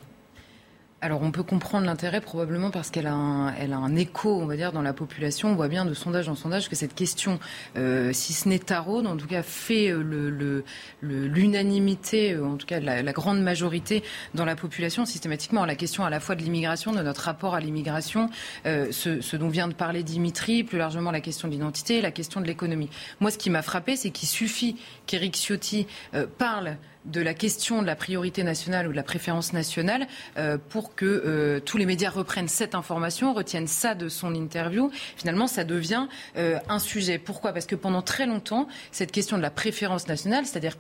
[1.05, 4.47] Alors on peut comprendre l'intérêt probablement parce qu'elle a, un, elle a un écho, on
[4.47, 5.51] va dire, dans la population.
[5.51, 7.39] On voit bien de sondage en sondage que cette question,
[7.77, 10.63] euh, si ce n'est tarot, en tout cas fait euh,
[11.03, 15.67] l'unanimité, le, en tout cas la, grande majorité dans la population systématiquement.
[15.67, 18.31] La question à la fois de l'immigration, de notre rapport à l'immigration,
[18.65, 22.41] euh, ce, dont vient de parler Dimitri, plus largement la question de l'identité, la question
[22.41, 22.89] de l'économie.
[23.21, 25.87] Moi, ce qui m'a frappé, c'est qu'il suffit qu'Éric Ciotti
[26.39, 30.95] parle de la question de la priorité nationale ou de la préférence nationale euh, pour
[30.95, 34.91] que euh, tous les médias reprennent cette information, retiennent ça de son interview.
[35.17, 37.19] Finalement, ça devient euh, un sujet.
[37.19, 37.53] Pourquoi?
[37.53, 40.77] Parce que pendant très longtemps, cette question de la préférence nationale, c'est-à-dire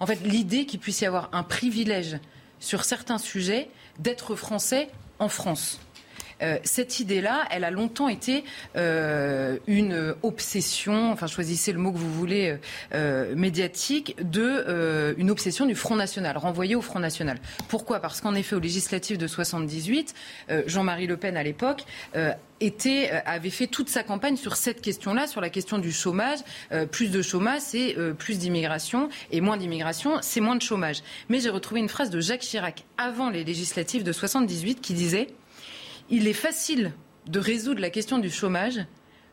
[0.00, 2.18] en fait, l'idée qu'il puisse y avoir un privilège
[2.58, 3.68] sur certains sujets
[3.98, 5.80] d'être français en France.
[6.42, 8.44] Euh, cette idée-là, elle a longtemps été
[8.76, 12.58] euh, une obsession, enfin choisissez le mot que vous voulez,
[12.94, 17.38] euh, médiatique, de une obsession du Front National, renvoyée au Front National.
[17.68, 18.00] Pourquoi?
[18.00, 20.14] Parce qu'en effet, au législatif de 78,
[20.66, 25.50] Jean-Marie Le Pen à l'époque avait fait toute sa campagne sur cette question-là, sur la
[25.50, 26.38] question du chômage.
[26.90, 31.02] plus de chômage, c'est plus d'immigration, et moins d'immigration, c'est moins de chômage.
[31.28, 35.28] Mais j'ai retrouvé une phrase de Jacques Chirac avant les législatives de 78 qui disait
[36.10, 36.92] il est facile
[37.26, 38.80] de résoudre la question du chômage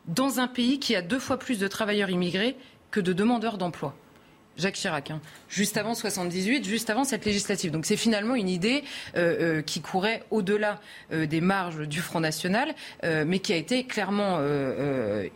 [0.08, 2.56] dans un pays qui a deux fois plus de travailleurs immigrés
[2.92, 3.96] que de demandeurs d'emploi.
[4.58, 5.22] Jacques Chirac, hein.
[5.50, 7.72] juste avant 78, juste avant cette législative.
[7.72, 8.84] Donc c'est finalement une idée
[9.16, 10.82] euh, euh, qui courait au-delà
[11.14, 14.40] euh, des marges du Front National, mais qui a été clairement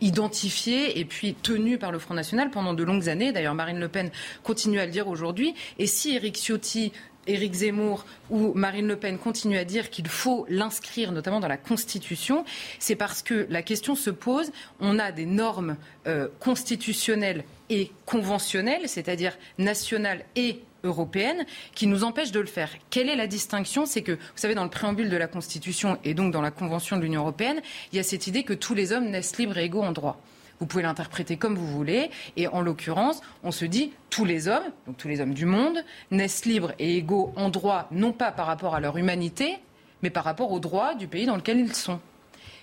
[0.00, 3.32] identifiée et puis tenue par le Front National pendant de longues années.
[3.32, 4.10] D'ailleurs, Marine Le Pen
[4.42, 5.54] continue à le dire aujourd'hui.
[5.78, 6.92] Et si Éric Ciotti
[7.26, 11.56] Éric Zemmour ou Marine Le Pen continuent à dire qu'il faut l'inscrire notamment dans la
[11.56, 12.44] Constitution,
[12.78, 14.50] c'est parce que la question se pose.
[14.80, 22.32] On a des normes euh, constitutionnelles et conventionnelles, c'est-à-dire nationales et européennes, qui nous empêchent
[22.32, 22.70] de le faire.
[22.90, 23.86] Quelle est la distinction?
[23.86, 26.96] C'est que, vous savez, dans le préambule de la Constitution et donc dans la Convention
[26.96, 29.64] de l'Union européenne, il y a cette idée que tous les hommes naissent libres et
[29.64, 30.20] égaux en droit.
[30.62, 32.08] Vous pouvez l'interpréter comme vous voulez.
[32.36, 35.84] Et en l'occurrence, on se dit tous les hommes, donc tous les hommes du monde,
[36.12, 39.56] naissent libres et égaux en droit, non pas par rapport à leur humanité,
[40.04, 41.98] mais par rapport aux droits du pays dans lequel ils sont.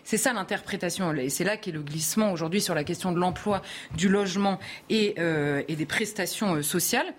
[0.06, 1.14] C'est ça l'interprétation.
[1.14, 3.62] Et c'est là qu'est le glissement aujourd'hui sur la question de l'emploi,
[3.98, 4.60] du logement
[4.90, 7.14] et, euh, des prestations euh, sociales.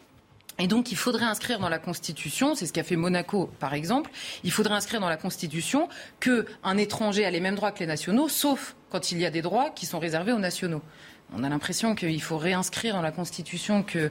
[0.61, 4.11] Et donc, il faudrait inscrire dans la Constitution, c'est ce qu'a fait Monaco, par exemple,
[4.45, 5.89] il faudrait inscrire dans la Constitution
[6.21, 9.41] qu'un étranger a les mêmes droits que les nationaux, sauf quand il y a des
[9.41, 10.83] droits qui sont réservés aux nationaux.
[11.33, 14.11] on a l'impression qu'il faut réinscrire dans la Constitution que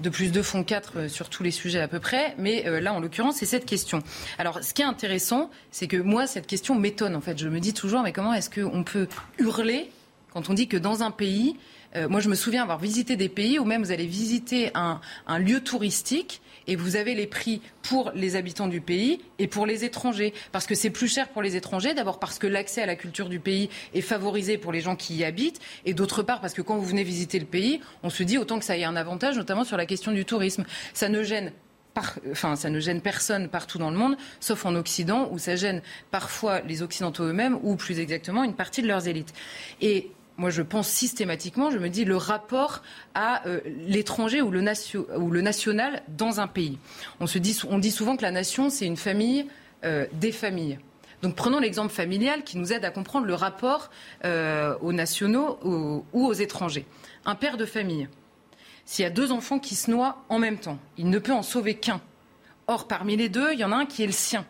[0.00, 2.34] de plus deux font quatre euh, sur tous les sujets à peu près.
[2.38, 4.02] Mais euh, là, en l'occurrence, c'est cette question.
[4.36, 7.16] Alors, ce qui est intéressant, c'est que moi, cette question m'étonne.
[7.16, 9.90] En fait, je me dis toujours, mais comment est-ce qu'on peut hurler
[10.36, 11.56] quand on dit que dans un pays,
[11.96, 15.00] euh, moi, je me souviens avoir visité des pays où même vous allez visiter un,
[15.38, 19.84] lieu touristique et vous avez les prix pour les habitants du pays et pour les
[19.84, 20.34] étrangers.
[20.52, 23.28] Parce que c'est plus cher pour les étrangers, d'abord parce que l'accès à la culture
[23.28, 26.62] du pays est favorisé pour les gens qui y habitent, et d'autre part parce que
[26.62, 29.36] quand vous venez visiter le pays, on se dit autant que ça ait un avantage,
[29.36, 30.64] notamment sur la question du tourisme.
[30.92, 31.52] Ça ne gêne
[32.30, 35.80] enfin, ça ne gêne personne partout dans le monde, sauf en Occident, où ça gêne
[36.10, 39.32] parfois les Occidentaux eux-mêmes, ou plus exactement une partie de leurs élites.
[39.80, 42.82] Et moi, je pense systématiquement, je me dis le rapport
[43.14, 44.60] à euh, l'étranger ou, le
[45.40, 46.78] national dans un pays.
[47.20, 49.46] On, se dit, on dit souvent que la nation, c'est une famille
[49.84, 50.78] euh, des familles.
[51.22, 53.90] Donc prenons l'exemple familial qui nous aide à comprendre le rapport
[54.24, 56.86] euh, aux nationaux ou aux étrangers.
[57.24, 58.08] Un père de famille,
[58.84, 61.42] s'il y a deux enfants qui se noient en même temps, il ne peut en
[61.42, 62.02] sauver qu'un.
[62.66, 64.44] Or, parmi les deux, il y en a un qui est le sien.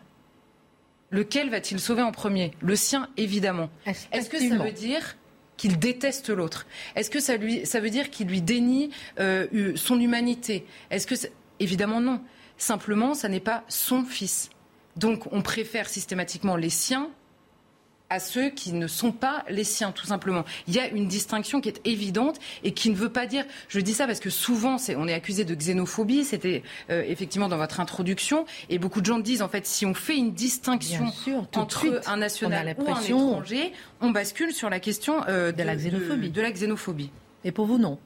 [1.09, 2.51] Lequel va-t-il sauver en premier?
[2.59, 3.69] Le sien, évidemment.
[3.85, 5.15] Est-ce que ça veut dire
[5.57, 6.65] qu'il déteste l'autre
[6.95, 10.65] Est-ce que ça, lui, ça veut dire qu'il lui dénie euh, son humanité?
[10.91, 11.15] Est-ce que
[11.59, 12.21] évidemment non.
[12.57, 14.49] Simplement, ça n'est pas son fils.
[14.95, 17.11] Donc, on préfère systématiquement les siens
[18.09, 20.45] à ceux qui ne sont pas les siens, tout simplement.
[20.67, 23.45] Il y a une distinction qui est évidente et qui ne veut pas dire.
[23.67, 26.23] Je dis ça parce que souvent, on est accusé de xénophobie.
[26.23, 29.93] C'était euh, effectivement dans votre introduction, et beaucoup de gens disent en fait, si on
[29.93, 31.05] fait une distinction
[31.55, 36.41] entre un national ou un étranger, on bascule sur la question euh, de, la de
[36.41, 37.11] la xénophobie.
[37.43, 37.99] Et pour vous, non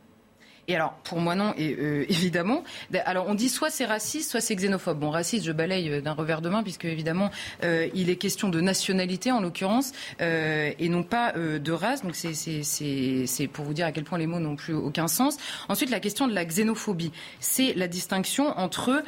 [0.72, 2.64] et alors, pour moi, non, et, euh, évidemment.
[3.04, 5.00] Alors, on dit soit c'est raciste, soit c'est xénophobe.
[5.00, 7.30] Bon, raciste, je balaye euh, d'un revers de main, puisque évidemment,
[7.66, 12.04] euh, il est question de nationalité, en l'occurrence, et non pas de race.
[12.04, 15.38] Donc, c'est pour vous dire à quel point les mots n'ont plus aucun sens.
[15.68, 17.12] Ensuite, la question de la xénophobie.
[17.40, 19.04] C'est la distinction entre,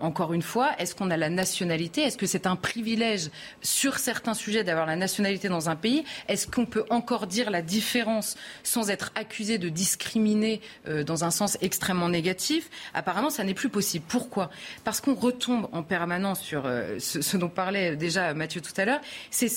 [0.00, 2.02] encore une fois, est-ce qu'on a la nationalité?
[2.02, 6.04] Est-ce que c'est un privilège sur certains sujets d'avoir la nationalité dans un pays?
[6.28, 10.53] Est-ce qu'on peut encore dire la différence sans être accusé de discriminer
[10.88, 14.04] euh, dans un sens extrêmement négatif, apparemment, ça n'est plus possible.
[14.08, 14.50] Pourquoi?
[14.84, 19.00] Parce qu'on retombe en permanence sur euh, ce, dont parlait déjà Mathieu tout à l'heure,
[19.30, 19.48] c'est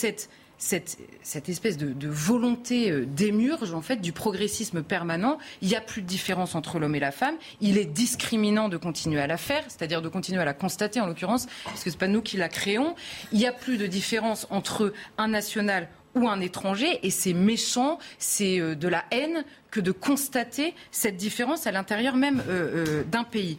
[0.60, 5.38] cette espèce de, de volonté euh, d'émurge en fait du progressisme permanent.
[5.62, 7.36] Il n'y a plus de différence entre l'homme et la femme.
[7.62, 11.06] Il est discriminant de continuer à la faire, c'est-à-dire de continuer à la constater en
[11.06, 12.96] l'occurrence, parce que c'est pas nous qui la créons.
[13.32, 18.00] Il n'y a plus de différence entre un national ou un étranger, et c'est méchant,
[18.18, 23.04] c'est euh, de la haine que de constater cette différence à l'intérieur même euh, euh,
[23.04, 23.58] d'un pays.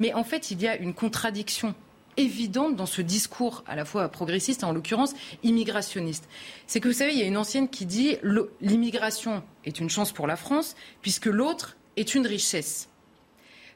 [0.00, 1.74] Mais en fait, il y a une contradiction
[2.16, 6.28] évidente dans ce discours à la fois progressiste et en l'occurrence immigrationniste.
[6.66, 8.16] C'est que vous savez, il y a une ancienne qui dit
[8.60, 12.88] l'immigration est une chance pour la France puisque l'autre est une richesse.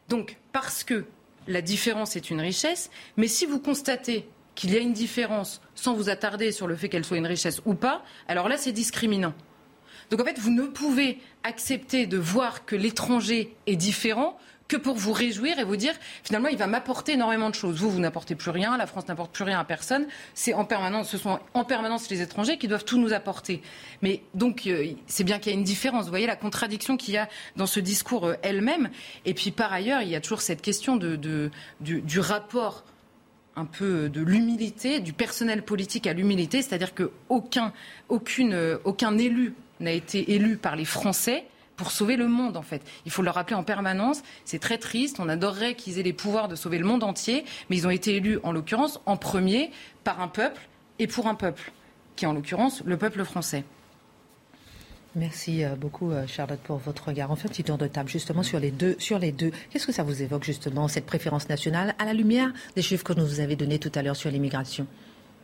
[0.09, 1.05] Donc parce que
[1.47, 5.95] la différence est une richesse, mais si vous constatez qu'il y a une différence sans
[5.95, 9.35] vous attarder sur le fait qu'elle soit une richesse ou pas, alors là, c'est discriminant.
[10.11, 14.39] Donc en fait, vous ne pouvez accepter de voir que l'étranger est différent
[14.69, 17.77] que pour vous réjouir et vous dire finalement il va m'apporter énormément de choses.
[17.77, 20.07] Vous, vous n'apportez plus rien, la France n'apporte plus rien à personne.
[20.33, 23.61] C'est en permanence, ce sont en permanence les étrangers qui doivent tout nous apporter.
[24.01, 26.05] Mais donc euh, c'est bien qu'il y a une différence.
[26.05, 28.89] Vous voyez la contradiction qu'il y a dans ce discours euh, elle-même.
[29.27, 32.85] Et puis par ailleurs, il y a toujours cette question de, du, du rapport
[33.57, 37.73] un peu de l'humilité, du personnel politique à l'humilité, c'est-à-dire qu'aucun
[38.09, 41.45] aucune, aucun élu n'a été élu par les Français
[41.77, 42.83] pour sauver le monde, en fait.
[43.07, 44.23] Il faut le rappeler en permanence.
[44.45, 45.19] C'est très triste.
[45.21, 48.17] On adorerait qu'ils aient les pouvoirs de sauver le monde entier, mais ils ont été
[48.17, 49.71] élus, en l'occurrence, en premier,
[50.05, 51.73] par un peuple et pour un peuple,
[52.17, 53.65] qui est en l'occurrence le peuple français.
[55.15, 57.31] Merci euh, beaucoup, euh, Charlotte, pour votre regard.
[57.31, 58.97] On fait petit tour de table justement sur les deux.
[58.99, 62.51] Sur les deux, qu'est-ce que ça vous évoque justement cette préférence nationale à la lumière
[62.77, 64.87] des chiffres que nous avez donnés tout à l'heure sur l'immigration?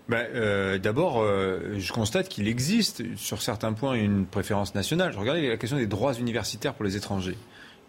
[0.09, 5.13] Ben, euh, D'abord, je constate qu'il existe sur certains points une préférence nationale.
[5.13, 7.37] Je regardais la question des droits universitaires pour les étrangers.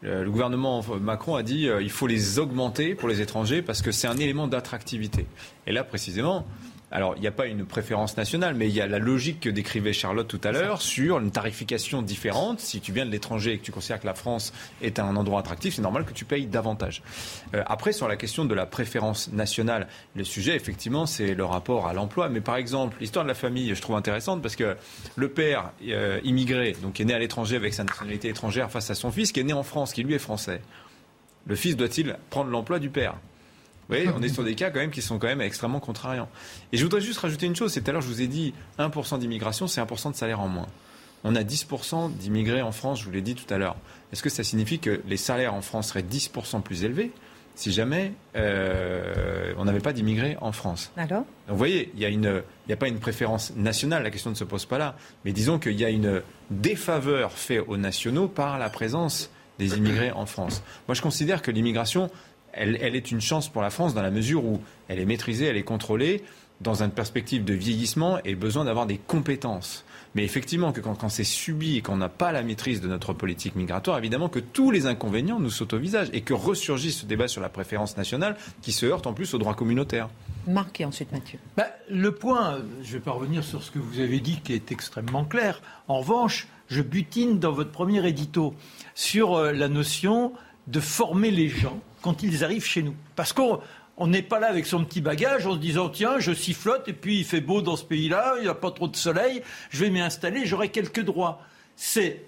[0.02, 4.08] Le gouvernement Macron a dit qu'il faut les augmenter pour les étrangers parce que c'est
[4.08, 5.28] un élément d'attractivité.
[5.66, 6.46] Et là, précisément,
[6.92, 9.50] alors, il n'y a pas une préférence nationale, mais il y a la logique que
[9.50, 12.60] décrivait Charlotte tout à l'heure sur une tarification différente.
[12.60, 15.40] Si tu viens de l'étranger et que tu considères que la France est un endroit
[15.40, 17.04] attractif, c'est normal que tu payes davantage.
[17.54, 21.88] Euh, après, sur la question de la préférence nationale, le sujet, effectivement, c'est le rapport
[21.88, 22.28] à l'emploi.
[22.28, 24.76] Mais par exemple, l'histoire de la famille, je trouve intéressante parce que
[25.16, 28.90] le père euh, immigré, donc qui est né à l'étranger avec sa nationalité étrangère face
[28.90, 30.60] à son fils, qui est né en France, qui lui est français,
[31.46, 33.16] le fils doit-il prendre l'emploi du père?
[33.90, 36.30] Oui, on est sur des cas quand même qui sont quand même extrêmement contrariants.
[36.72, 38.54] Et je voudrais juste rajouter une chose, c'est tout à l'heure je vous ai dit
[38.78, 40.68] 1% d'immigration, c'est 1% de salaire en moins.
[41.24, 43.76] On a 10% d'immigrés en France, je vous l'ai dit tout à l'heure.
[44.14, 47.12] Est-ce que ça signifie que les salaires en France seraient 10% plus élevés
[47.56, 50.92] si jamais euh, on n'avait pas d'immigrés en France?
[50.96, 54.46] Alors Donc vous voyez, il n'y a, pas une préférence nationale, la question ne se
[54.46, 54.96] pose pas là.
[55.26, 56.22] Mais disons qu'il y a une
[56.52, 59.30] défaveur faite aux nationaux par la présence
[59.60, 60.64] des immigrés en France.
[60.88, 62.10] Moi, je considère que l'immigration,
[62.54, 65.46] elle, elle, est une chance pour la France dans la mesure où elle est maîtrisée,
[65.46, 66.24] elle est contrôlée,
[66.62, 69.86] dans une perspective de vieillissement et besoin d'avoir des compétences.
[70.16, 73.14] Mais effectivement, que quand, quand c'est subi et qu'on n'a pas la maîtrise de notre
[73.14, 77.06] politique migratoire, évidemment que tous les inconvénients nous sautent au visage et que ressurgit ce
[77.06, 80.10] débat sur la préférence nationale qui se heurte en plus au droit communautaire.
[80.48, 81.38] Marc et ensuite Mathieu.
[81.56, 84.54] Bah, le point, je ne vais pas revenir sur ce que vous avez dit qui
[84.54, 85.62] est extrêmement clair.
[85.88, 88.56] En revanche, je butine dans votre premier édito
[88.96, 90.34] sur euh, la notion
[90.68, 92.96] de former les gens quand ils arrivent chez nous.
[93.16, 93.60] Parce qu'on
[93.98, 96.94] on n'est pas là avec son petit bagage en se disant tiens, je sifflote et
[96.94, 99.84] puis il fait beau dans ce pays-là, il n'y a pas trop de soleil, je
[99.84, 101.42] vais m'y installer, j'aurai quelques droits.
[101.76, 102.24] C'est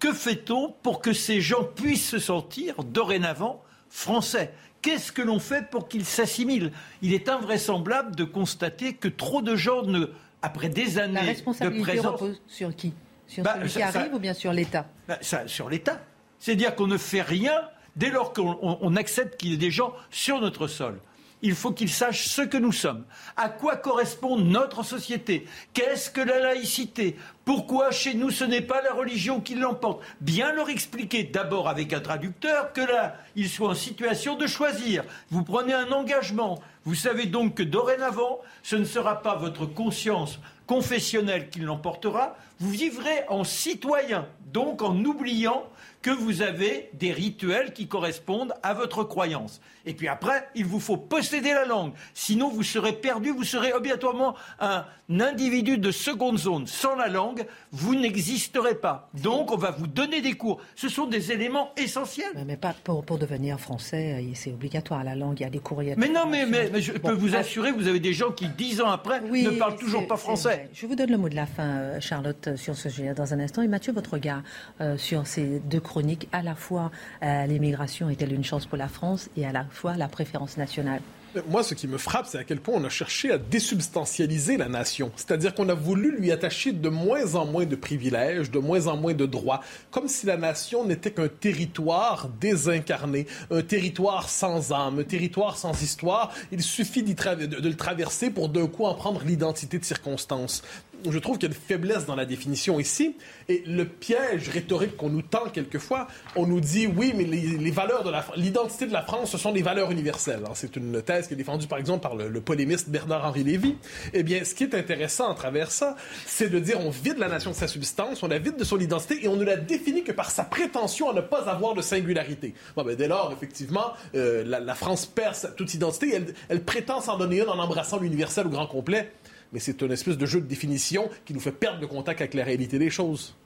[0.00, 4.52] que fait-on pour que ces gens puissent se sentir dorénavant français?
[4.82, 6.70] Qu'est-ce que l'on fait pour qu'ils s'assimilent?
[7.00, 10.06] Il est invraisemblable de constater que trop de gens, ne,
[10.42, 12.92] après des années La responsabilité de présence, repose sur qui?
[13.26, 14.86] Sur Bah, celui ça- qui ça- arrive ou bien sur l'État?
[15.22, 16.02] Ça, sur l'État.
[16.38, 17.62] C'est-à-dire qu'on ne fait rien
[17.96, 21.00] dès lors qu'on on- on accepte qu'il y ait des gens sur notre sol.
[21.42, 23.04] Il faut qu'ils sachent ce que nous sommes,
[23.36, 28.80] à quoi correspond notre société, qu'est-ce que la laïcité, pourquoi chez nous ce n'est pas
[28.80, 30.00] la religion qui l'emporte?
[30.22, 35.04] Bien leur expliquer d'abord avec un traducteur que là, ils soient en situation de choisir.
[35.30, 36.62] Vous prenez un engagement.
[36.86, 42.38] Vous savez donc que dorénavant, ce ne sera pas votre conscience confessionnelle qui l'emportera.
[42.58, 45.64] Vous vivrez en citoyen, donc en oubliant
[46.00, 49.60] que vous avez des rituels qui correspondent à votre croyance.
[49.86, 51.92] Et puis après, il vous faut posséder la langue.
[52.12, 56.66] Sinon, vous serez perdu, vous serez obligatoirement un individu de seconde zone.
[56.66, 59.08] Sans la langue, vous n'existerez pas.
[59.14, 60.60] Donc, on va vous donner des cours.
[60.76, 62.32] Ce sont des éléments essentiels.
[62.46, 65.58] Mais pas pour, pour devenir français, euh, c'est obligatoire la langue, il y a des
[65.58, 65.94] courriers.
[65.96, 68.30] Mais non, mais, mais- mais je Bon, peux vous ah, assurer, vous avez des gens
[68.30, 70.68] qui, dix ans après, Oui, ne parlent toujours pas français.
[70.74, 73.32] Je vous donne le mot de la fin, euh, Charlotte, euh, sur ce sujet dans
[73.34, 73.62] un instant.
[73.62, 74.42] Et Mathieu, votre regard
[74.80, 76.90] euh, sur ces deux chroniques, à la fois
[77.22, 81.00] euh, l'immigration est-elle une chance pour la France et à la fois la préférence nationale
[81.48, 84.68] Moi, ce qui me frappe, c'est à quel point on a cherché à désubstantialiser la
[84.68, 85.10] nation.
[85.16, 88.96] C'est-à-dire qu'on a voulu lui attacher de moins en moins de privilèges, de moins en
[88.96, 95.00] moins de droits, comme si la nation n'était qu'un territoire désincarné, un territoire sans âme,
[95.00, 96.32] un territoire sans histoire.
[96.52, 100.62] Il suffit de, de le traverser pour d'un coup en prendre l'identité de circonstance.
[101.08, 103.16] Je trouve qu'il y a une faiblesse dans la définition ici.
[103.48, 108.04] Et le piège rhétorique qu'on nous tend quelquefois, on nous dit oui, mais les, valeurs
[108.04, 110.42] de l'identité de la France, ce sont des valeurs universelles.
[110.54, 113.76] C'est une thèse qui est défendue par exemple par le, polémiste Bernard-Henri Lévy.
[114.12, 117.28] Eh bien, ce qui est intéressant à travers ça, c'est de dire on vide la
[117.28, 120.04] nation de sa substance, on la vide de son identité et on ne la définit
[120.04, 122.54] que par sa prétention à ne pas avoir de singularité.
[122.76, 126.08] Ben, dès lors, effectivement, euh, la, France perd toute identité.
[126.08, 129.10] et Elle, elle prétend s'en donner une en embrassant l'universel au grand complet.
[129.54, 132.34] Mais c'est une espèce de jeu de définition qui nous fait perdre le contact avec
[132.34, 133.36] la réalité des choses.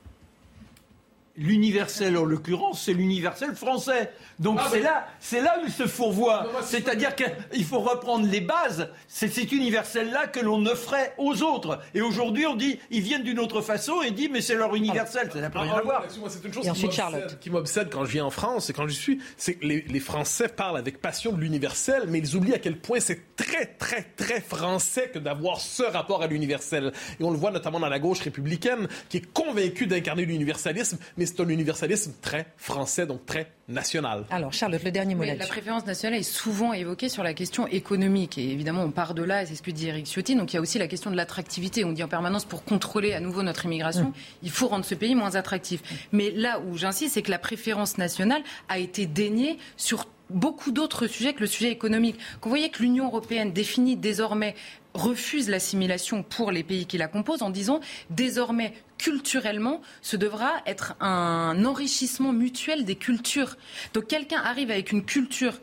[1.39, 4.11] L'universel, en l'occurrence, c'est l'universel français.
[4.39, 6.45] Donc Ah, c'est mais- là, c'est là où il se fourvoie.
[6.63, 8.89] C'est-à-dire qu'il faut reprendre les bases.
[9.07, 11.79] C'est cet universel-là que l'on offrait aux autres.
[11.93, 15.29] Et aujourd'hui, on dit, ils viennent d'une autre façon et dit, mais c'est leur universel.
[15.31, 16.03] Ça n'a plus Ah, rien à ah, voir.
[16.27, 17.39] c'est une chose Et qui ensuite, m'obsède- Charlotte.
[17.39, 19.99] qui m'obsède quand je viens en France et quand j'y suis, c'est que les, les
[20.01, 24.03] Français parlent avec passion de l'universel, mais ils oublient à quel point c'est très, très,
[24.03, 26.91] très français que d'avoir ce rapport à l'universel.
[27.19, 31.28] Et on le voit notamment dans la gauche républicaine, qui est convaincue d'incarner l'universalisme, mais
[31.29, 34.25] c'est un universalisme très français, donc très national.
[34.29, 37.67] Alors, Charlotte, le dernier mot Oui, la préférence nationale est souvent évoquée sur la question
[37.67, 38.37] économique.
[38.37, 40.35] Et évidemment, on part de là, et c'est ce que dit Eric Ciotti.
[40.35, 41.85] Donc il y a aussi la question de l'attractivité.
[41.85, 44.13] On dit en permanence, pour contrôler à nouveau notre immigration,
[44.43, 45.81] il faut rendre ce pays moins attractif.
[46.11, 51.07] Mais là où j'insiste, c'est que la préférence nationale a été déniée sur beaucoup d'autres
[51.07, 52.19] sujets que le sujet économique.
[52.41, 54.55] Qu'on voyait que l'Union européenne définit désormais
[54.93, 60.93] refuse l'assimilation pour les pays qui la composent en disant désormais culturellement ce devra être
[60.99, 63.55] un enrichissement mutuel des cultures.
[63.93, 65.53] Donc quelqu'un arrive avec une culture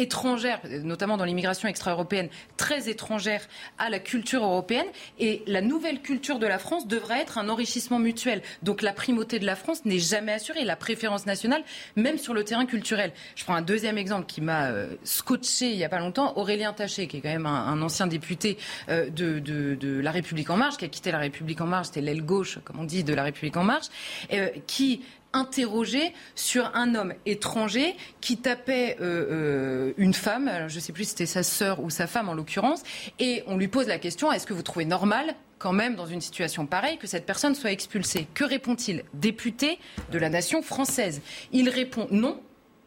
[0.00, 3.46] étrangère, notamment dans l'immigration extra-européenne, très étrangère
[3.78, 4.86] à la culture européenne.
[5.18, 8.42] Et la nouvelle culture de la France devrait être un enrichissement mutuel.
[8.62, 11.62] Donc la primauté de la France n'est jamais assurée, la préférence nationale,
[11.96, 13.12] même sur le terrain culturel.
[13.36, 16.72] Je prends un deuxième exemple qui m'a euh, scotché il n'y a pas longtemps, Aurélien
[16.72, 18.56] Taché, qui est quand même un, un ancien député
[18.88, 21.88] euh, de, de, de La République En Marche, qui a quitté La République En Marche,
[21.88, 23.86] c'était l'aile gauche, comme on dit, de La République En Marche,
[24.32, 25.02] euh, qui
[25.32, 31.04] interrogé sur un homme étranger qui tapait euh, euh, une femme, je ne sais plus
[31.04, 32.82] si c'était sa sœur ou sa femme en l'occurrence,
[33.18, 36.22] et on lui pose la question est-ce que vous trouvez normal quand même, dans une
[36.22, 38.26] situation pareille, que cette personne soit expulsée?
[38.32, 39.04] Que répond-il?
[39.12, 39.78] Député
[40.10, 41.20] de la nation française.
[41.52, 42.40] Il répond non,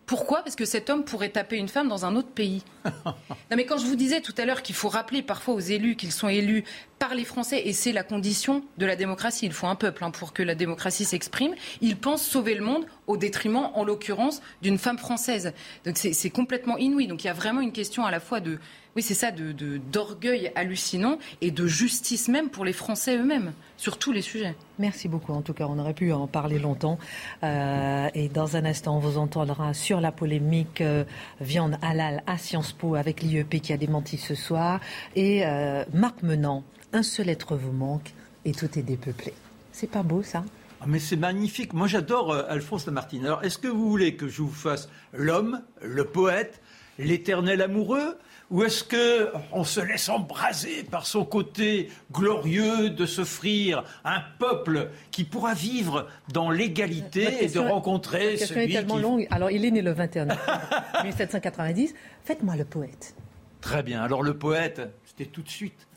[0.06, 0.41] pourquoi?
[0.41, 2.64] Parce que cet homme pourrait taper une femme dans un autre pays.
[3.05, 3.13] non,
[3.55, 6.11] mais quand je vous disais tout à l'heure qu'il faut rappeler parfois aux élus qu'ils
[6.11, 6.63] sont élus
[6.99, 10.11] par les Français, et c'est la condition de la démocratie, il faut un peuple hein,
[10.11, 14.77] pour que la démocratie s'exprime, ils pensent sauver le monde au détriment, en l'occurrence, d'une
[14.77, 15.53] femme française.
[15.86, 17.07] Donc c'est complètement inouï.
[17.07, 18.59] Donc il y a vraiment une question à la fois de
[18.95, 23.97] oui, c'est ça, d'orgueil de, hallucinant et de justice même pour les Français eux-mêmes, sur
[23.97, 24.55] tous les sujets.
[24.77, 25.34] Merci beaucoup.
[25.34, 26.99] En tout cas, on aurait pu en parler longtemps.
[27.43, 31.05] Euh, et dans un instant, on vous entendra sur la polémique euh,
[31.41, 34.80] viande halal à Sciences Avec l'IEP qui a démenti ce soir.
[35.15, 38.13] Et euh, Marc Menant, un seul être vous manque
[38.45, 39.34] et tout est dépeuplé.
[39.71, 40.43] C'est pas beau, ça?
[40.82, 41.74] Ah, mais c'est magnifique.
[41.74, 43.26] Moi, j'adore Alphonse Lamartine.
[43.26, 46.61] Alors, est-ce que vous voulez que je vous fasse l'homme, le poète,
[46.99, 48.17] l'éternel amoureux?
[48.54, 54.91] Ou est-ce que on se laisse embraser par son côté glorieux de s'offrir un peuple
[55.10, 59.28] qui pourra vivre dans l'égalité et de rencontrer la celui est tellement longue.
[59.32, 60.62] Alors, il est né le 21 octobre
[61.04, 61.95] 1790.
[62.24, 63.16] Faites-moi le poète.
[63.60, 64.04] Très bien.
[64.04, 65.88] Alors, le poète, c'était tout de suite.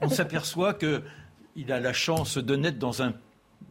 [0.00, 1.02] On s'aperçoit que
[1.56, 3.14] il a la chance de naître dans, un,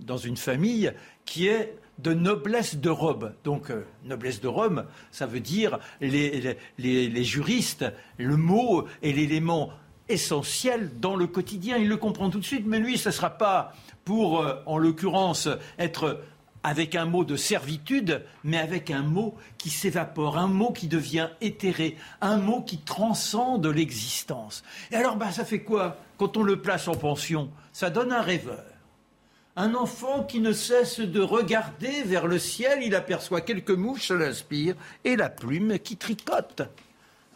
[0.01, 0.91] dans une famille
[1.23, 3.33] qui est de noblesse de robe.
[3.43, 7.85] Donc, euh, noblesse de Rome, ça veut dire les, les, juristes,
[8.17, 9.71] le mot est l'élément
[10.09, 11.77] essentiel dans le quotidien.
[11.77, 13.73] Il le comprend tout de suite, mais lui, ce ne sera pas
[14.05, 16.21] pour, euh, en l'occurrence, être
[16.63, 21.29] avec un mot de servitude, mais avec un mot qui s'évapore, un mot qui devient
[21.41, 24.63] éthéré, un mot qui transcende l'existence.
[24.91, 27.49] Et alors, bah, ça fait quoi quand on le place en pension?
[27.73, 28.63] Ça donne un rêveur.
[29.55, 34.13] Un enfant qui ne cesse de regarder vers le ciel, il aperçoit quelques mouches, se
[34.13, 36.63] l'inspire, et la plume qui tricote.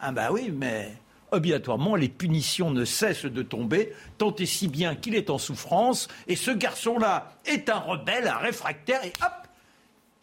[0.00, 0.92] Ah ben oui, mais
[1.30, 6.08] obligatoirement, les punitions ne cessent de tomber, tant et si bien qu'il est en souffrance,
[6.26, 9.46] et ce garçon-là est un rebelle, un réfractaire, et hop,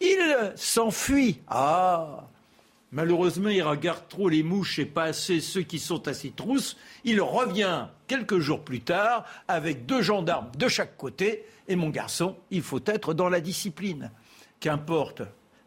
[0.00, 1.40] il s'enfuit.
[1.48, 2.24] Ah
[2.96, 6.78] Malheureusement, il regarde trop les mouches et pas assez ceux qui sont à ses trousses.
[7.04, 12.38] Il revient quelques jours plus tard avec deux gendarmes de chaque côté et mon garçon,
[12.50, 14.10] il faut être dans la discipline.
[14.60, 15.20] Qu'importe.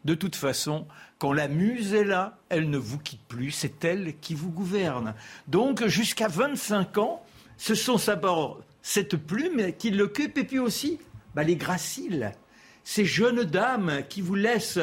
[0.04, 4.18] De toute façon, quand la muse est là, elle ne vous quitte plus, c'est elle
[4.18, 5.14] qui vous gouverne.
[5.46, 7.24] Donc, jusqu'à 25 ans,
[7.56, 10.98] ce sont d'abord cette plume qui l'occupe, et puis aussi
[11.36, 12.32] bah, les graciles,
[12.82, 14.80] ces jeunes dames qui vous laissent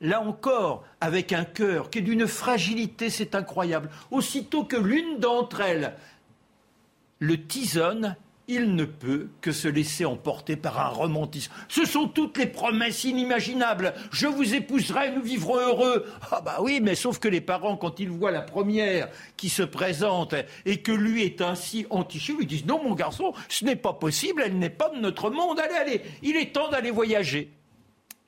[0.00, 3.90] là encore, avec un cœur qui est d'une fragilité, c'est incroyable.
[4.10, 5.94] Aussitôt que l'une d'entre elles
[7.18, 8.16] le tisonne,
[8.48, 11.52] il ne peut que se laisser emporter par un romantisme.
[11.68, 13.92] Ce sont toutes les promesses inimaginables.
[14.12, 16.06] Je vous épouserai, nous vivrons heureux.
[16.30, 19.62] Ah bah oui, mais sauf que les parents, quand ils voient la première qui se
[19.62, 20.34] présente
[20.64, 24.42] et que lui est ainsi entiché, lui disent non mon garçon, ce n'est pas possible,
[24.44, 25.58] elle n'est pas de notre monde.
[25.58, 27.50] Allez, allez, il est temps d'aller voyager.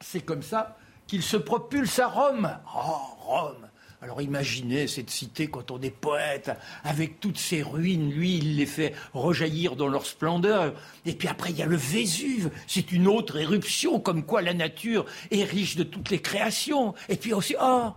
[0.00, 0.78] C'est comme ça
[1.08, 2.56] qu'il se propulse à Rome.
[2.76, 3.68] Oh, Rome
[4.00, 6.52] alors imaginez cette cité quand on est poète,
[6.84, 10.72] avec toutes ces ruines, lui, il les fait rejaillir dans leur splendeur.
[11.04, 14.54] Et puis après, il y a le Vésuve, c'est une autre éruption, comme quoi la
[14.54, 16.94] nature est riche de toutes les créations.
[17.08, 17.88] Et puis aussi, oh,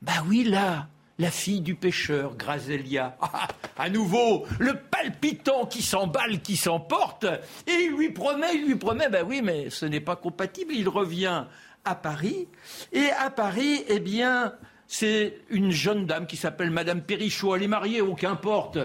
[0.00, 0.86] bah oui, là,
[1.18, 3.16] la fille du pêcheur, Grazelia.
[3.32, 3.48] Ah,
[3.84, 7.24] à nouveau, le palpitant qui s'emballe, qui s'emporte,
[7.66, 10.88] et il lui promet, il lui promet, ben oui, mais ce n'est pas compatible, il
[10.88, 11.44] revient
[11.84, 12.48] à Paris,
[12.92, 14.54] et à Paris, eh bien,
[14.86, 17.54] c'est une jeune dame qui s'appelle Madame Perrichot.
[17.54, 18.76] Elle est mariée, ou qu'importe.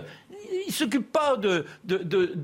[0.51, 1.65] Il ne s'occupe pas de,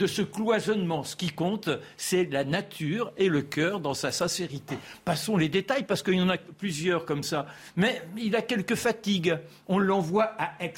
[0.07, 1.03] ce cloisonnement.
[1.03, 4.77] Ce qui compte, c'est la nature et le cœur dans sa sincérité.
[5.05, 7.45] Passons les détails, parce qu'il y en a plusieurs comme ça.
[7.75, 9.37] Mais il a quelques fatigues.
[9.67, 10.73] On l'envoie à Aix.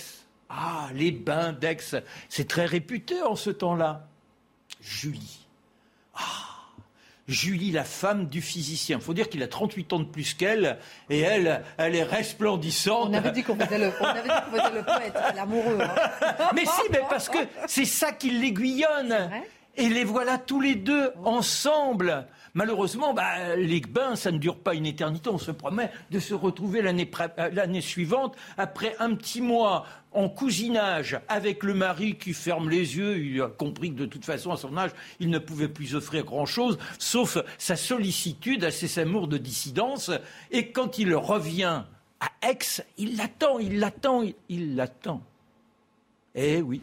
[0.50, 2.04] Ah, les bains d'Aix.
[2.28, 4.08] C'est très réputé en ce temps-là.
[4.82, 5.48] Julie.
[6.16, 6.53] Ah
[7.28, 8.98] Julie, la femme du physicien.
[9.00, 10.78] Il faut dire qu'il a 38 ans de plus qu'elle,
[11.10, 13.10] et elle, elle est resplendissante.
[13.10, 15.80] On avait dit qu'on faisait, le, poète, l'amoureux.
[15.82, 16.50] Hein.
[16.56, 19.30] Mais si, mais parce que c'est ça qui l'aiguillonne.
[19.76, 22.28] Et les voilà tous les deux ensemble.
[22.56, 25.28] Malheureusement, bah, les bains, ça ne dure pas une éternité.
[25.30, 31.20] On se promet de se retrouver euh, l'année suivante, après un petit mois en cousinage
[31.28, 33.18] avec le mari qui ferme les yeux.
[33.18, 36.26] Il a compris que de toute façon, à son âge, il ne pouvait plus offrir
[36.26, 40.12] grand-chose, sauf sa sollicitude à ses amours de dissidence.
[40.52, 41.82] Et quand il revient
[42.20, 45.24] à Aix, il l'attend, il l'attend, il l'attend.
[46.36, 46.82] Eh oui,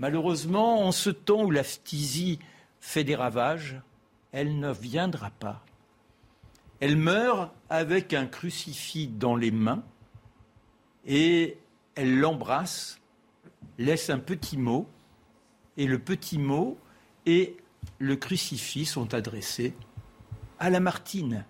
[0.00, 2.40] malheureusement, en ce temps où la phtisie
[2.80, 3.76] fait des ravages,
[4.32, 5.64] elle ne viendra pas.
[6.80, 9.82] Elle meurt avec un crucifix dans les mains
[11.06, 11.58] et
[11.94, 13.00] elle l'embrasse,
[13.78, 14.88] laisse un petit mot
[15.76, 16.78] et le petit mot
[17.26, 17.56] et
[17.98, 19.74] le crucifix sont adressés
[20.58, 21.44] à Lamartine.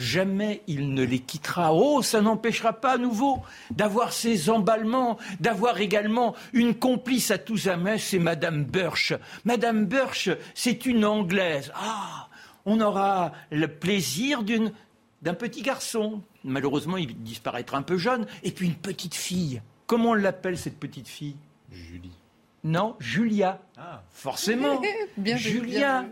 [0.00, 1.74] Jamais il ne les quittera.
[1.74, 7.58] Oh, ça n'empêchera pas à nouveau d'avoir ces emballements, d'avoir également une complice à tous
[7.58, 9.12] jamais, c'est Madame Birch.
[9.44, 11.70] Madame Birch, c'est une Anglaise.
[11.74, 12.28] Ah,
[12.64, 16.22] on aura le plaisir d'un petit garçon.
[16.44, 18.26] Malheureusement, il disparaîtra un peu jeune.
[18.42, 19.60] Et puis une petite fille.
[19.86, 21.36] Comment on l'appelle cette petite fille?
[21.70, 22.16] Julie.
[22.64, 23.60] Non, Julia.
[23.76, 24.02] Ah.
[24.12, 24.80] Forcément.
[25.18, 26.06] bien Julia.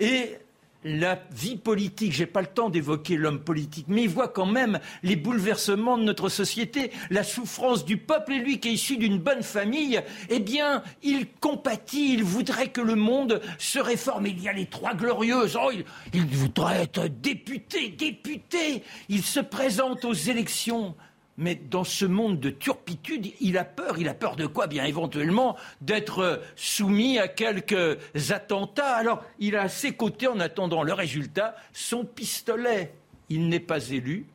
[0.00, 0.36] Et
[0.84, 4.80] la vie politique, j'ai pas le temps d'évoquer l'homme politique, mais il voit quand même
[5.02, 9.18] les bouleversements de notre société, la souffrance du peuple, et lui qui est issu d'une
[9.18, 14.26] bonne famille, eh bien, il compatit, il voudrait que le monde se réforme.
[14.26, 19.40] Il y a les trois glorieuses, oh, il, il voudrait être député, député, il se
[19.40, 20.94] présente aux élections.
[21.40, 23.98] Mais dans ce monde de turpitude, il a peur.
[23.98, 27.98] Il a peur de quoi Bien éventuellement d'être soumis à quelques
[28.30, 28.94] attentats.
[28.94, 32.92] Alors il a à ses côtés, en attendant le résultat, son pistolet.
[33.30, 34.26] Il n'est pas élu.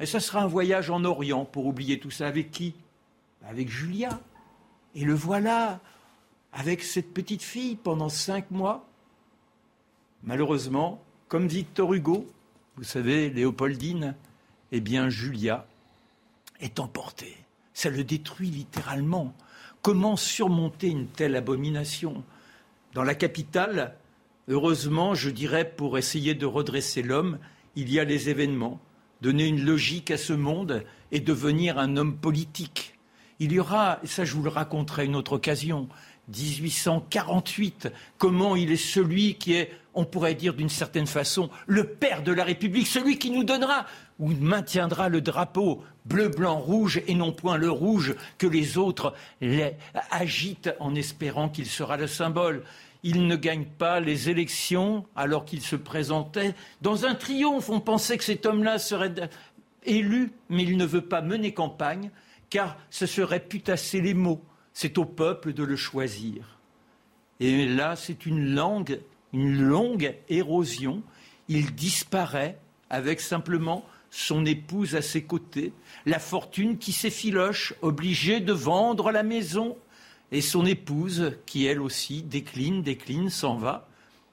[0.00, 2.26] Et ça sera un voyage en Orient pour oublier tout ça.
[2.26, 2.74] Avec qui?
[3.46, 4.18] Avec Julia.
[4.94, 5.80] Et le voilà,
[6.54, 8.88] avec cette petite fille pendant cinq mois.
[10.22, 12.26] Malheureusement, comme Victor Hugo,
[12.76, 14.14] vous savez, Léopoldine,
[14.72, 15.66] eh bien Julia
[16.60, 17.36] est emporté.
[17.72, 19.34] Ça le détruit littéralement.
[19.82, 22.24] Comment surmonter une telle abomination?
[22.94, 23.94] Dans la capitale,
[24.48, 27.38] heureusement, je dirais, pour essayer de redresser l'homme,
[27.76, 28.80] il y a les événements,
[29.20, 32.98] donner une logique à ce monde et devenir un homme politique.
[33.38, 35.88] Il y aura, et ça je vous le raconterai une autre occasion,
[36.28, 37.88] 1848,
[38.18, 42.32] comment il est celui qui est, on pourrait dire d'une certaine façon, le père de
[42.32, 43.86] la République, celui qui nous donnera
[44.18, 49.14] ou maintiendra le drapeau bleu, blanc, rouge, et non point le rouge que les autres
[50.10, 52.64] agitent en espérant qu'il sera le symbole.
[53.02, 57.70] Il ne gagne pas les élections alors qu'il se présentait dans un triomphe.
[57.70, 59.14] On pensait que cet homme-là serait
[59.84, 62.10] élu, mais il ne veut pas mener campagne,
[62.50, 64.42] car ce serait putasser les mots.
[64.72, 66.58] C'est au peuple de le choisir.
[67.40, 69.00] Et là, c'est une langue,
[69.32, 71.02] une longue érosion.
[71.48, 72.58] Il disparaît
[72.90, 75.72] avec simplement son épouse à ses côtés,
[76.06, 79.76] la fortune qui s'effiloche, obligée de vendre la maison,
[80.32, 83.88] et son épouse qui elle aussi décline, décline, s'en va.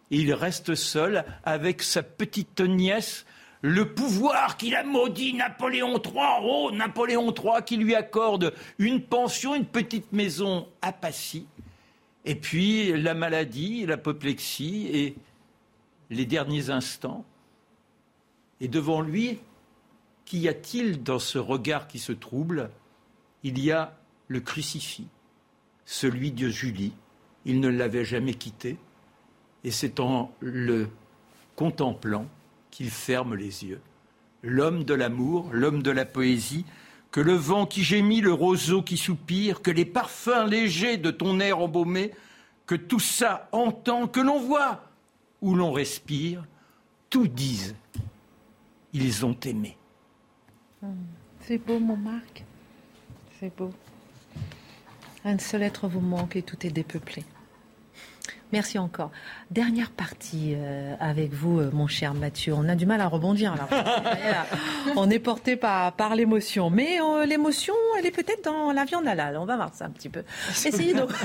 [0.10, 3.26] Il reste seul avec sa petite nièce,
[3.62, 9.56] le pouvoir qu'il a maudit Napoléon III, oh Napoléon III qui lui accorde une pension,
[9.56, 11.48] une petite maison à Passy,
[12.26, 15.16] et puis la maladie, l'apoplexie et
[16.10, 17.26] les derniers instants.
[18.62, 19.40] Et devant lui,
[20.26, 22.72] Qu'y a-t-il dans ce regard qui se trouble?
[23.44, 23.96] Il y a
[24.28, 25.08] le crucifix,
[25.86, 26.94] celui de Julie.
[27.46, 28.78] Il ne l'avait jamais quitté.
[29.64, 30.90] Et c'est en le
[31.56, 32.26] contemplant
[32.72, 33.82] qu'il ferme les yeux.
[34.42, 36.66] L'homme de l'amour, l'homme de la poésie,
[37.12, 41.40] que le vent qui gémit, le roseau qui soupire, que les parfums légers de ton
[41.40, 42.12] air embaumé,
[42.66, 44.84] que tout ça entend, que l'on voit
[45.42, 46.44] ou l'on respire,
[47.10, 47.76] tout disent.
[48.92, 49.78] Ils ont aimé.
[51.42, 52.44] C'est beau, mon Marc.
[53.40, 53.72] C'est beau.
[55.24, 57.24] Un seul être vous manque et tout est dépeuplé.
[58.52, 59.12] Merci encore.
[59.50, 62.54] Dernière partie euh, avec vous, euh, mon cher Mathieu.
[62.54, 63.56] On a du mal à rebondir.
[64.96, 66.70] on est porté par, par l'émotion.
[66.70, 69.38] Mais euh, l'émotion, elle est peut-être dans la viande halal.
[69.38, 70.24] On va voir ça un petit peu.
[70.50, 71.10] Essayez donc.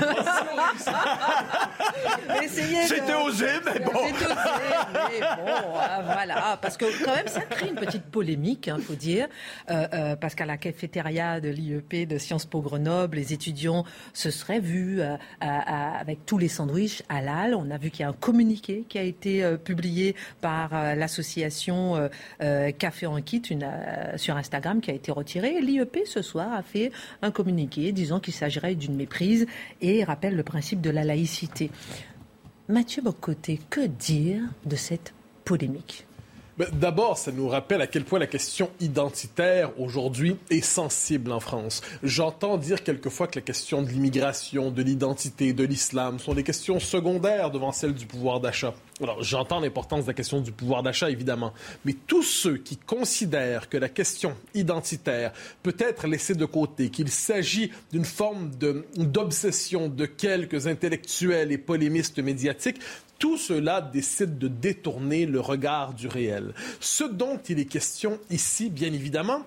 [2.47, 3.91] C'était osé, mais bon.
[4.07, 4.35] C'était osé,
[4.93, 6.57] mais bon, voilà.
[6.61, 9.27] Parce que quand même, ça crée une petite polémique, il hein, faut dire.
[9.67, 15.01] parce qu'à la cafétéria de l'IEP de Sciences Po Grenoble, les étudiants se seraient vus
[15.39, 17.03] avec tous les sandwichs
[17.55, 20.95] on a vu qu'il y a un communiqué qui a été euh, publié par euh,
[20.95, 22.09] l'association
[22.41, 23.41] euh, Café en Kit
[24.15, 25.59] sur Instagram qui a été retiré.
[25.61, 26.91] L'IEP ce soir a fait
[27.21, 29.45] un communiqué disant qu'il s'agirait d'une méprise
[29.81, 31.71] et rappelle le principe de la laïcité.
[32.67, 36.05] Mathieu Bocoté, que dire de cette polémique?
[36.73, 41.81] D'abord, ça nous rappelle à quel point la question identitaire aujourd'hui est sensible en France.
[42.03, 46.79] J'entends dire quelquefois que la question de l'immigration, de l'identité, de l'islam sont des questions
[46.79, 48.73] secondaires devant celle du pouvoir d'achat.
[49.01, 51.53] Alors, j'entends l'importance de la question du pouvoir d'achat, évidemment,
[51.85, 55.33] mais tous ceux qui considèrent que la question identitaire
[55.63, 58.51] peut être laissée de côté, qu'il s'agit d'une forme
[58.95, 62.79] d'obsession de quelques intellectuels et polémistes médiatiques,
[63.21, 66.53] tout cela décide de détourner le regard du réel.
[66.79, 69.45] Ce dont il est question ici, bien évidemment,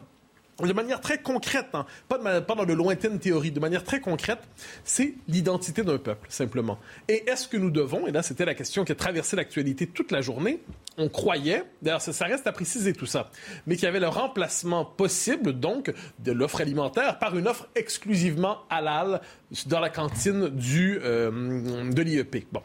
[0.62, 4.38] de manière très concrète, hein, pas, dans de lointaines théories, de manière très concrète,
[4.84, 6.78] c'est l'identité d'un peuple, simplement.
[7.08, 10.12] Et est-ce que nous devons, et là c'était la question qui a traversé l'actualité toute
[10.12, 10.60] la journée,
[10.96, 13.32] on croyait, d'ailleurs ça, reste à préciser tout ça,
[13.66, 18.58] mais qu'il y avait le remplacement possible donc de l'offre alimentaire par une offre exclusivement
[18.70, 19.20] halal
[19.66, 22.46] dans la cantine du, euh, de l'IEP.
[22.52, 22.62] Bon,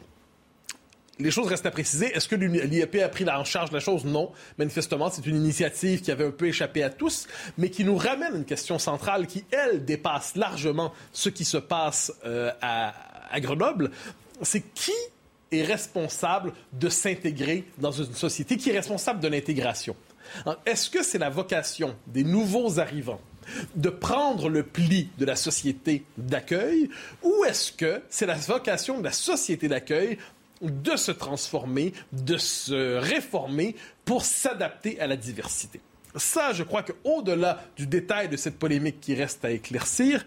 [1.20, 2.06] les choses restent à préciser.
[2.06, 4.04] Est-ce que l'IEP a pris en charge la chose?
[4.04, 4.32] Non.
[4.58, 7.26] Manifestement, c'est une initiative qui avait un peu échappé à tous,
[7.58, 11.56] mais qui nous ramène à une question centrale qui, elle, dépasse largement ce qui se
[11.56, 12.92] passe euh, à,
[13.40, 13.90] Grenoble.
[14.42, 14.92] C'est qui
[15.52, 18.56] est responsable de s'intégrer dans une société?
[18.56, 19.94] Qui est responsable de l'intégration?
[20.66, 23.20] Est-ce que c'est la vocation des nouveaux arrivants
[23.74, 26.88] de prendre le pli de la société d'accueil
[27.22, 30.18] ou est-ce que c'est la vocation de la société d'accueil
[30.60, 35.80] de se transformer, de se réformer pour s'adapter à la diversité.
[36.16, 40.26] Ça, je crois qu'au-delà du détail de cette polémique qui reste à éclaircir,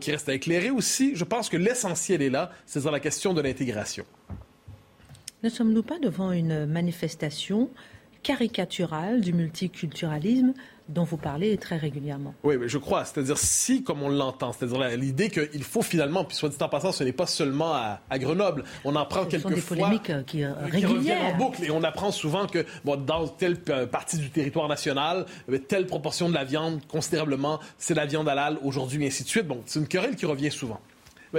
[0.00, 3.34] qui reste à éclairer aussi, je pense que l'essentiel est là, c'est dans la question
[3.34, 4.04] de l'intégration.
[5.42, 7.70] Ne sommes-nous pas devant une manifestation
[8.22, 10.54] caricaturale du multiculturalisme
[10.92, 12.34] dont vous parlez très régulièrement.
[12.44, 13.04] Oui, mais je crois.
[13.04, 16.92] C'est-à-dire, si, comme on l'entend, c'est-à-dire l'idée qu'il faut finalement, puis soit dit en passant,
[16.92, 18.64] ce n'est pas seulement à, Grenoble.
[18.84, 21.34] On en prend quelques sont des polémiques euh, qui, euh, régulières.
[21.34, 21.64] en boucle.
[21.64, 25.26] Et on apprend souvent que bon, dans telle euh, partie du territoire national,
[25.68, 29.46] telle proportion de la viande, considérablement, c'est la viande halal aujourd'hui, et ainsi de suite.
[29.46, 30.80] Bon, c'est une querelle qui revient souvent.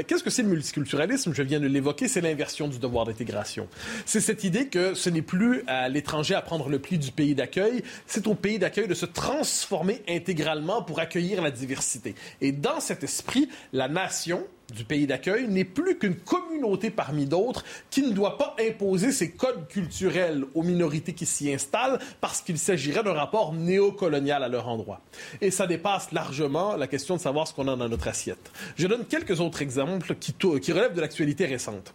[0.02, 1.34] Qu'est-ce que c'est le multiculturalisme?
[1.36, 3.68] Je viens de l'évoquer, c'est l'inversion du devoir d'intégration.
[4.06, 7.36] C'est cette idée que ce n'est plus à l'étranger à prendre le pli du pays
[7.36, 12.16] d'accueil, c'est au pays d'accueil de se transformer intégralement pour accueillir la diversité.
[12.42, 17.64] Et dans cet esprit, la nation, du pays d'accueil n'est plus qu'une communauté parmi d'autres
[17.90, 22.58] qui ne doit pas imposer ses codes culturels aux minorités qui s'y installent parce qu'il
[22.58, 25.02] s'agirait d'un rapport néocolonial à leur endroit.
[25.42, 28.52] Et ça dépasse largement la question de savoir ce qu'on a dans notre assiette.
[28.76, 30.34] Je donne quelques autres exemples qui,
[30.72, 31.94] relèvent de l'actualité récente.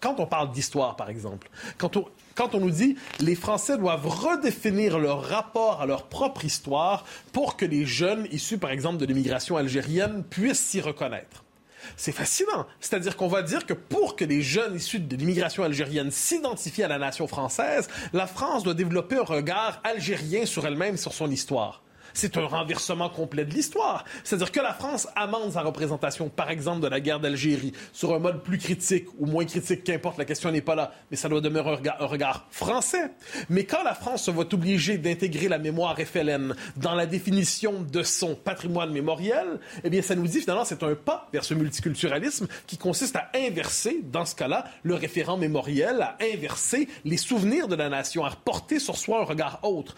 [0.00, 4.06] Quand on parle d'histoire, par exemple, quand on, quand on nous dit les Français doivent
[4.06, 9.04] redéfinir leur rapport à leur propre histoire pour que les jeunes issus, par exemple, de
[9.04, 11.44] l'immigration algérienne puissent s'y reconnaître.
[11.96, 12.66] C'est fascinant.
[12.80, 16.88] C'est-à-dire qu'on va dire que pour que les jeunes issus de l'immigration algérienne s'identifient à
[16.88, 21.82] la nation française, la France doit développer un regard algérien sur elle-même, sur son histoire
[22.14, 24.04] c'est un renversement complet de l'histoire.
[24.24, 28.18] C'est-à-dire que la France amende sa représentation, par exemple, de la guerre d'Algérie, sur un
[28.18, 31.40] mode plus critique ou moins critique, qu'importe, la question n'est pas là, mais ça doit
[31.40, 33.12] demeurer un regard, français.
[33.48, 38.02] Mais quand la France se voit obligée d'intégrer la mémoire FLN dans la définition de
[38.02, 42.46] son patrimoine mémoriel, eh bien, ça nous dit finalement c'est un pas vers ce multiculturalisme
[42.66, 47.76] qui consiste à inverser, dans ce cas-là, le référent mémoriel, à inverser les souvenirs de
[47.76, 49.96] la nation, à reporter sur soi un regard autre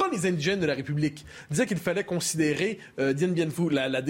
[0.00, 4.00] quand les indigènes de la République disaient qu'il fallait considérer euh, Dien Bien Phu, la,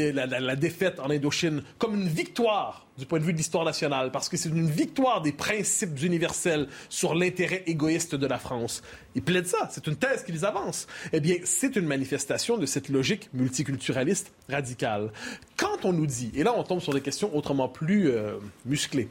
[0.55, 4.37] défaite en Indochine, comme une victoire du point de vue de l'histoire nationale, parce que
[4.37, 8.83] c'est une victoire des principes universels sur l'intérêt égoïste de la France.
[9.17, 10.87] Ils plaident ça, c'est une thèse qu'ils avancent.
[11.13, 15.11] Eh bien, c'est une manifestation de cette logique multiculturaliste radicale.
[15.57, 18.35] Quand on nous dit, et là on tombe sur des questions autrement plus euh,
[18.65, 19.09] musclées,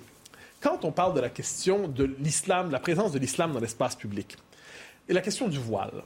[0.61, 3.97] quand on parle de la question de l'islam, de la présence de l'islam dans l'espace
[3.97, 4.38] public,
[5.09, 6.03] et la question du voile,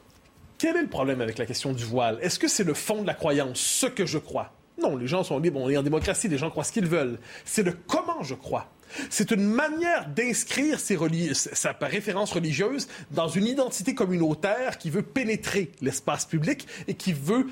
[0.63, 2.17] quel est le problème avec la question du voile?
[2.21, 4.53] Est-ce que c'est le fond de la croyance, ce que je crois?
[4.81, 7.19] Non, les gens sont libres, on est en démocratie, les gens croient ce qu'ils veulent.
[7.43, 8.71] C'est le comment je crois.
[9.09, 16.25] C'est une manière d'inscrire sa référence religieuse dans une identité communautaire qui veut pénétrer l'espace
[16.25, 17.47] public et qui veut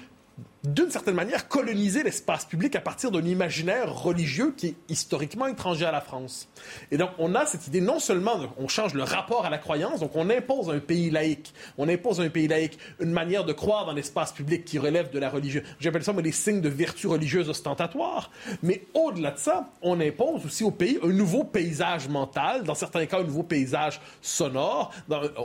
[0.63, 5.85] d'une certaine manière, coloniser l'espace public à partir d'un imaginaire religieux qui est historiquement étranger
[5.85, 6.49] à la France.
[6.91, 10.01] Et donc, on a cette idée, non seulement, on change le rapport à la croyance,
[10.01, 13.43] donc on impose à un pays laïque, on impose à un pays laïque une manière
[13.43, 15.61] de croire dans l'espace public qui relève de la religion.
[15.79, 18.29] J'appelle ça, moi, des signes de vertu religieuse ostentatoire.
[18.61, 23.07] Mais au-delà de ça, on impose aussi au pays un nouveau paysage mental, dans certains
[23.07, 24.93] cas, un nouveau paysage sonore.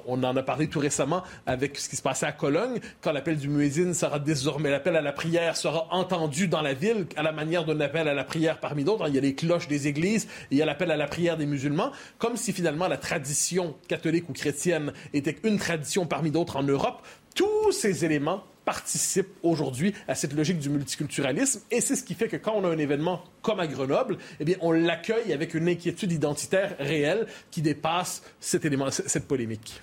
[0.07, 3.39] on en a parlé tout récemment avec ce qui se passait à Cologne, quand l'appel
[3.39, 7.31] du muezzin sera désormais l'appel à la prière sera entendue dans la ville à la
[7.31, 9.07] manière d'un appel à la prière parmi d'autres.
[9.07, 11.47] Il y a les cloches des églises, il y a l'appel à la prière des
[11.47, 16.65] musulmans, comme si finalement la tradition catholique ou chrétienne était une tradition parmi d'autres en
[16.65, 17.07] Europe.
[17.37, 22.27] Tous ces éléments participent aujourd'hui à cette logique du multiculturalisme et c'est ce qui fait
[22.27, 25.69] que quand on a un événement comme à Grenoble, eh bien on l'accueille avec une
[25.69, 29.81] inquiétude identitaire réelle qui dépasse cet élément, cette polémique.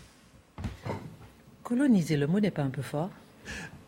[1.64, 3.10] Coloniser, le mot n'est pas un peu fort?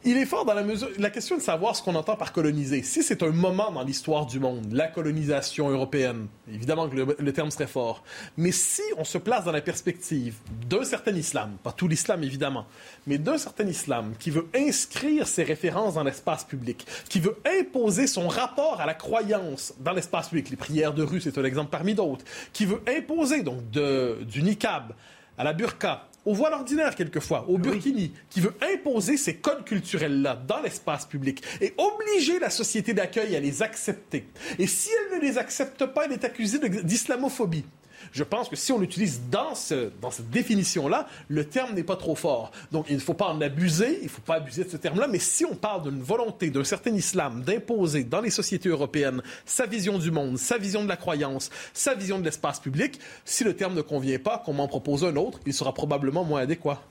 [0.07, 0.89] Il est fort dans la mesure.
[0.99, 2.83] La question de savoir ce qu'on entend par coloniser.
[2.83, 7.49] Si c'est un moment dans l'histoire du monde, la colonisation européenne, évidemment que le, terme
[7.49, 8.03] serait fort.
[8.37, 10.35] Mais si on se place dans la perspective
[10.69, 12.67] d'un certain islam, pas tout l'islam évidemment,
[13.07, 18.05] mais d'un certain islam qui veut inscrire ses références dans l'espace public, qui veut imposer
[18.05, 21.71] son rapport à la croyance dans l'espace public, les prières de rue, c'est un exemple
[21.71, 24.93] parmi d'autres, qui veut imposer donc du niqab
[25.35, 30.41] à la burqa, au voile ordinaire quelquefois, au burkini, qui veut imposer ces codes culturels-là
[30.47, 34.25] dans l'espace public et obliger la société d'accueil à les accepter.
[34.59, 37.65] Et si elle ne les accepte pas, elle est accusée d'islamophobie.
[38.11, 41.95] Je pense que si on l'utilise dans, ce, dans cette définition-là, le terme n'est pas
[41.95, 42.51] trop fort.
[42.71, 45.07] Donc, il ne faut pas en abuser, il ne faut pas abuser de ce terme-là,
[45.07, 49.65] mais si on parle d'une volonté d'un certain islam d'imposer dans les sociétés européennes sa
[49.65, 53.55] vision du monde, sa vision de la croyance, sa vision de l'espace public, si le
[53.55, 56.81] terme ne convient pas, qu'on m'en propose un autre, il sera probablement moins adéquat.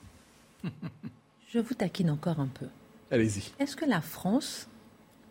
[1.48, 2.66] Je vous taquine encore un peu.
[3.10, 3.52] Allez-y.
[3.60, 4.68] Est-ce que la France,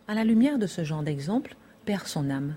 [0.07, 1.55] à la lumière de ce genre d'exemple,
[1.85, 2.55] perd son âme?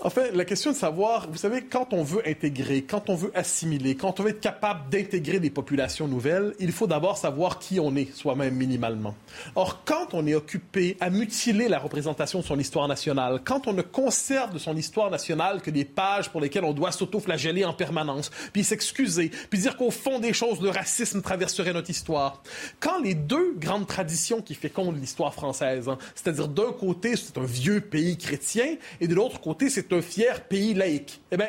[0.00, 3.32] En fait, la question de savoir, vous savez, quand on veut intégrer, quand on veut
[3.34, 7.80] assimiler, quand on veut être capable d'intégrer des populations nouvelles, il faut d'abord savoir qui
[7.80, 9.16] on est soi-même minimalement.
[9.56, 13.72] Or, quand on est occupé à mutiler la représentation de son histoire nationale, quand on
[13.72, 17.72] ne conserve de son histoire nationale que des pages pour lesquelles on doit s'auto-flageller en
[17.72, 22.44] permanence, puis s'excuser, puis dire qu'au fond des choses, le racisme traverserait notre histoire,
[22.78, 27.44] quand les deux grandes traditions qui fécondent l'histoire française, hein, c'est-à-dire d'un côté, c'est un
[27.44, 31.20] vieux pays chrétien, et de l'autre côté, c'est un fier pays laïque.
[31.30, 31.48] Eh bien,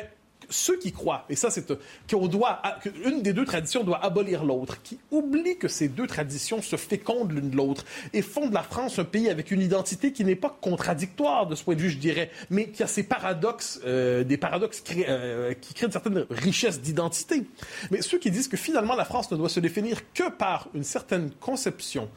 [0.50, 1.64] ceux qui croient, et ça c'est
[2.10, 6.60] qu'on doit, qu'une des deux traditions doit abolir l'autre, qui oublient que ces deux traditions
[6.60, 10.12] se fécondent l'une de l'autre et font de la France un pays avec une identité
[10.12, 13.04] qui n'est pas contradictoire de ce point de vue, je dirais, mais qui a ces
[13.04, 17.44] paradoxes, euh, des paradoxes euh, qui créent une certaine richesse d'identité.
[17.90, 20.84] Mais ceux qui disent que finalement la France ne doit se définir que par une
[20.84, 22.08] certaine conception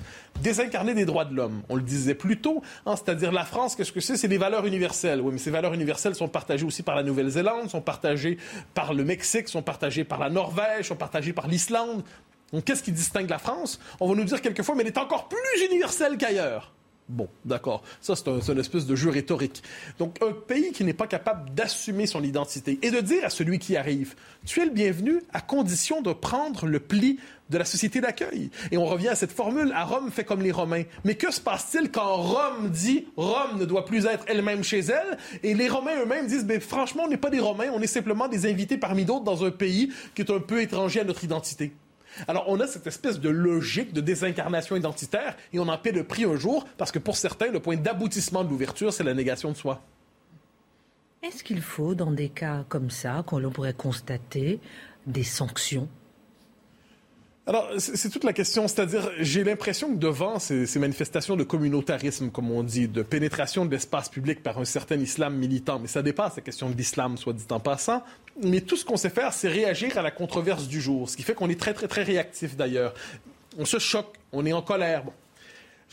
[0.42, 3.92] désincarnée des droits de l'homme, on le disait plus tôt, hein, c'est-à-dire la France, qu'est-ce
[3.92, 4.18] que c'est?
[4.18, 5.22] C'est des valeurs universelles.
[5.22, 8.38] Oui, mais ces valeurs universelles sont partagées aussi par la Nouvelle-Zélande, sont partagées
[8.74, 12.04] par le Mexique, sont partagés par la Norvège, sont partagés par l'Islande.
[12.52, 13.80] Donc, qu'est-ce qui distingue la France?
[14.00, 16.72] On va nous dire quelquefois, mais elle est encore plus universelle qu'ailleurs.
[17.10, 17.84] Bon, d'accord.
[18.00, 19.62] Ça, c'est un, une espèce de jeu rhétorique.
[20.00, 23.60] Donc, un pays qui n'est pas capable d'assumer son identité et de dire à celui
[23.60, 24.16] qui arrive,
[24.46, 27.20] tu es le bienvenu à condition de prendre le pli
[27.50, 28.50] de la société d'accueil.
[28.72, 30.84] Et on revient à cette formule, à Rome fait comme les Romains.
[31.04, 35.18] Mais que se passe-t-il quand Rome dit Rome ne doit plus être elle-même chez elle?
[35.44, 38.28] Et les Romains eux-mêmes disent, ben, franchement, on n'est pas des Romains, on est simplement
[38.28, 41.74] des invités parmi d'autres dans un pays qui est un peu étranger à notre identité.
[42.28, 46.04] Alors, on a cette espèce de logique de désincarnation identitaire et on en paie le
[46.04, 49.52] prix un jour parce que pour certains, le point d'aboutissement de l'ouverture, c'est la négation
[49.52, 49.82] de soi.
[51.24, 54.60] Est-ce qu'il faut, dans des cas comme ça, qu'on pourrait constater
[55.08, 55.88] des sanctions
[57.46, 58.70] alors, c'est toute la question.
[58.70, 63.72] C'est-à-dire, j'ai l'impression que devant ces, manifestations de communautarisme, comme on dit, de pénétration de
[63.72, 67.34] l'espace public par un certain islam militant, mais ça dépasse la question de l'islam, soit
[67.34, 68.02] dit en passant,
[68.42, 71.24] mais tout ce qu'on sait faire, c'est réagir à la controverse du jour, ce qui
[71.24, 72.94] fait qu'on est très, très, très réactif d'ailleurs.
[73.58, 75.04] On se choque, on est en colère.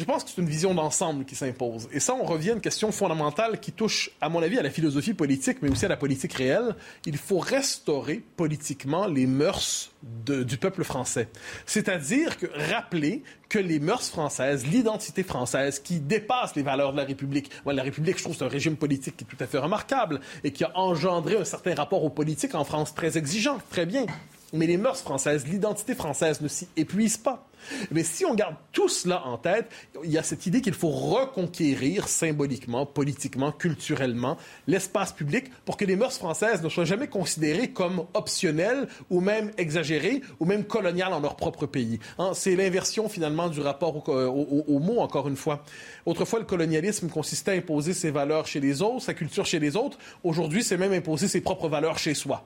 [0.00, 1.86] Je pense que c'est une vision d'ensemble qui s'impose.
[1.92, 4.70] Et ça, on revient à une question fondamentale qui touche, à mon avis, à la
[4.70, 6.74] philosophie politique, mais aussi à la politique réelle.
[7.04, 11.28] Il faut restaurer politiquement les mœurs du peuple français.
[11.66, 17.04] C'est-à-dire que rappeler que les mœurs françaises, l'identité française qui dépasse les valeurs de la
[17.04, 17.50] République.
[17.66, 20.20] Moi, la République, je trouve, c'est un régime politique qui est tout à fait remarquable
[20.44, 24.06] et qui a engendré un certain rapport aux politiques en France très exigeant, très bien.
[24.52, 27.46] Mais les mœurs françaises, l'identité française ne s'y épuise pas.
[27.90, 29.70] Mais si on garde tout cela en tête,
[30.04, 34.36] il y a cette idée qu'il faut reconquérir symboliquement, politiquement, culturellement
[34.66, 39.50] l'espace public pour que les mœurs françaises ne soient jamais considérées comme optionnelles ou même
[39.58, 41.98] exagérées ou même coloniales en leur propre pays.
[42.18, 45.64] Hein, c'est l'inversion finalement du rapport au, au, mot, encore une fois.
[46.06, 49.76] Autrefois, le colonialisme consistait à imposer ses valeurs chez les autres, sa culture chez les
[49.76, 49.98] autres.
[50.24, 52.44] Aujourd'hui, c'est même imposer ses propres valeurs chez soi.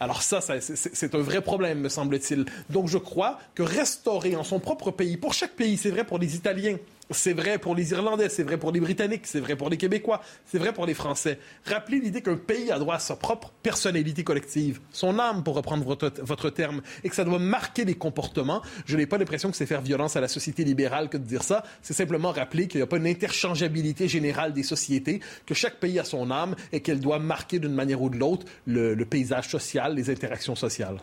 [0.00, 2.46] Alors ça, c'est un vrai problème, me semble-t-il.
[2.70, 6.18] Donc je crois que restaurer en son propre pays, pour chaque pays, c'est vrai pour
[6.18, 6.76] les Italiens,
[7.10, 10.20] c'est vrai pour les Irlandais, c'est vrai pour les Britanniques, c'est vrai pour les Québécois,
[10.44, 11.38] c'est vrai pour les Français.
[11.64, 15.84] Rappelez l'idée qu'un pays a droit à sa propre personnalité collective, son âme, pour reprendre
[15.84, 18.62] votre, terme, et que ça doit marquer les comportements.
[18.86, 21.42] Je n'ai pas l'impression que c'est faire violence à la société libérale que de dire
[21.42, 21.62] ça.
[21.82, 25.98] C'est simplement rappeler qu'il n'y a pas une interchangeabilité générale des sociétés, que chaque pays
[25.98, 29.48] a son âme et qu'elle doit marquer d'une manière ou de l'autre le, le paysage
[29.48, 30.98] social, les interactions sociales.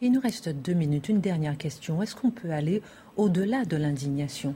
[0.00, 1.08] Il nous reste deux minutes.
[1.08, 2.02] Une dernière question.
[2.02, 2.82] Est-ce qu'on peut aller
[3.16, 4.54] au-delà de l'indignation?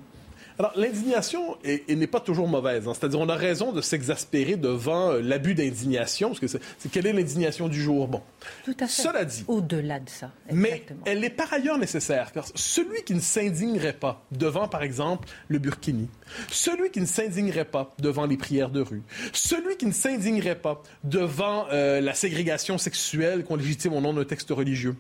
[0.61, 2.87] Alors, l'indignation n'est pas toujours mauvaise.
[2.87, 2.93] Hein.
[2.93, 7.15] C'est-à-dire, on a raison de s'exaspérer devant euh, l'abus d'indignation, parce que c'est quelle est
[7.15, 8.07] l'indignation du jour?
[8.07, 8.21] Bon.
[8.67, 9.03] Tout à fait.
[9.03, 9.43] Cela dit.
[9.49, 10.31] Au-delà de ça.
[10.53, 15.31] Mais elle est par ailleurs nécessaire, car celui qui ne s'indignerait pas devant, par exemple,
[15.49, 16.11] le Burkini,
[16.51, 19.03] celui qui ne s'indignerait pas devant les prières de rue,
[19.33, 24.27] celui qui ne s'indignerait pas devant euh, la ségrégation sexuelle qu'on légitime au nom d'un
[24.27, 24.95] texte religieux,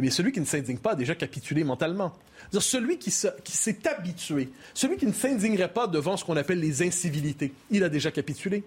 [0.00, 2.14] eh bien, celui qui ne s'indigne pas a déjà capitulé mentalement.
[2.58, 7.52] celui qui, s'est habitué, celui qui ne s'indignerait pas devant ce qu'on appelle les incivilités,
[7.70, 8.64] il a déjà capitulé.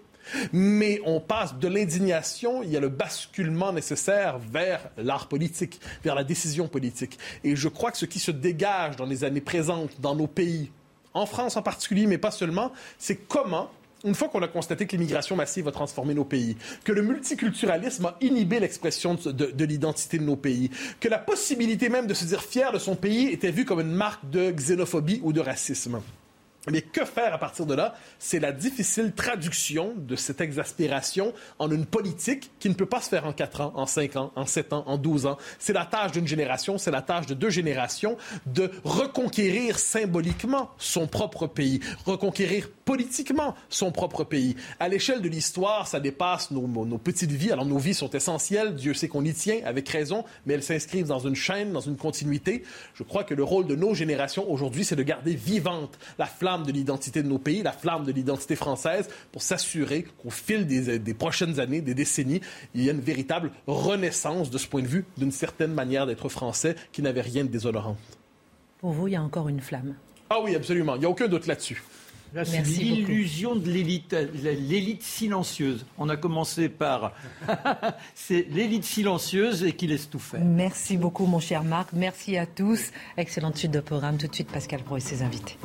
[0.52, 6.14] Mais on passe de l'indignation, il y a le basculement nécessaire vers l'art politique, vers
[6.14, 7.18] la décision politique.
[7.42, 10.70] Et je crois que ce qui se dégage dans les années présentes, dans nos pays,
[11.14, 13.72] en France en particulier, mais pas seulement, c'est comment
[14.04, 18.06] une fois qu'on a constaté que l'immigration massive a transformé nos pays, que le multiculturalisme
[18.06, 22.24] a inhibé l'expression de, de l'identité de nos pays, que la possibilité même de se
[22.24, 26.00] dire fier de son pays était vue comme une marque de xénophobie ou de racisme.
[26.70, 27.94] Mais que faire à partir de là?
[28.18, 33.10] C'est la difficile traduction de cette exaspération en une politique qui ne peut pas se
[33.10, 35.36] faire en 4 ans, en 5 ans, en 7 ans, en 12 ans.
[35.58, 41.06] C'est la tâche d'une génération, c'est la tâche de deux générations de reconquérir symboliquement son
[41.06, 44.56] propre pays, reconquérir politiquement son propre pays.
[44.80, 47.52] À l'échelle de l'histoire, ça dépasse nos, nos, petites vies.
[47.52, 51.06] Alors nos vies sont essentielles, Dieu sait qu'on y tient avec raison, mais elles s'inscrivent
[51.06, 52.62] dans une chaîne, dans une continuité.
[52.94, 56.53] Je crois que le rôle de nos générations aujourd'hui, c'est de garder vivante la flamme
[56.62, 61.14] de l'identité de nos pays, la flamme de l'identité française, pour s'assurer qu'au fil des,
[61.14, 62.40] prochaines années, des décennies,
[62.74, 66.28] il y a une véritable renaissance de ce point de vue, d'une certaine manière d'être
[66.28, 67.96] français qui n'avait rien de déshonorant.
[68.78, 69.94] Pour vous, il y a encore une flamme.
[70.30, 70.94] Ah oui, absolument.
[70.96, 71.82] Il n'y a aucun doute là-dessus.
[72.44, 75.84] c'est l'illusion de l'élite, l'élite silencieuse.
[75.98, 77.12] On a commencé par
[78.14, 80.44] c'est l'élite silencieuse et qui laisse tout faire.
[80.44, 81.92] Merci beaucoup, mon cher Marc.
[81.92, 82.90] Merci à tous.
[83.16, 84.18] Excellente suite de programme.
[84.18, 85.56] Tout de suite, Pascal Pro et ses invités.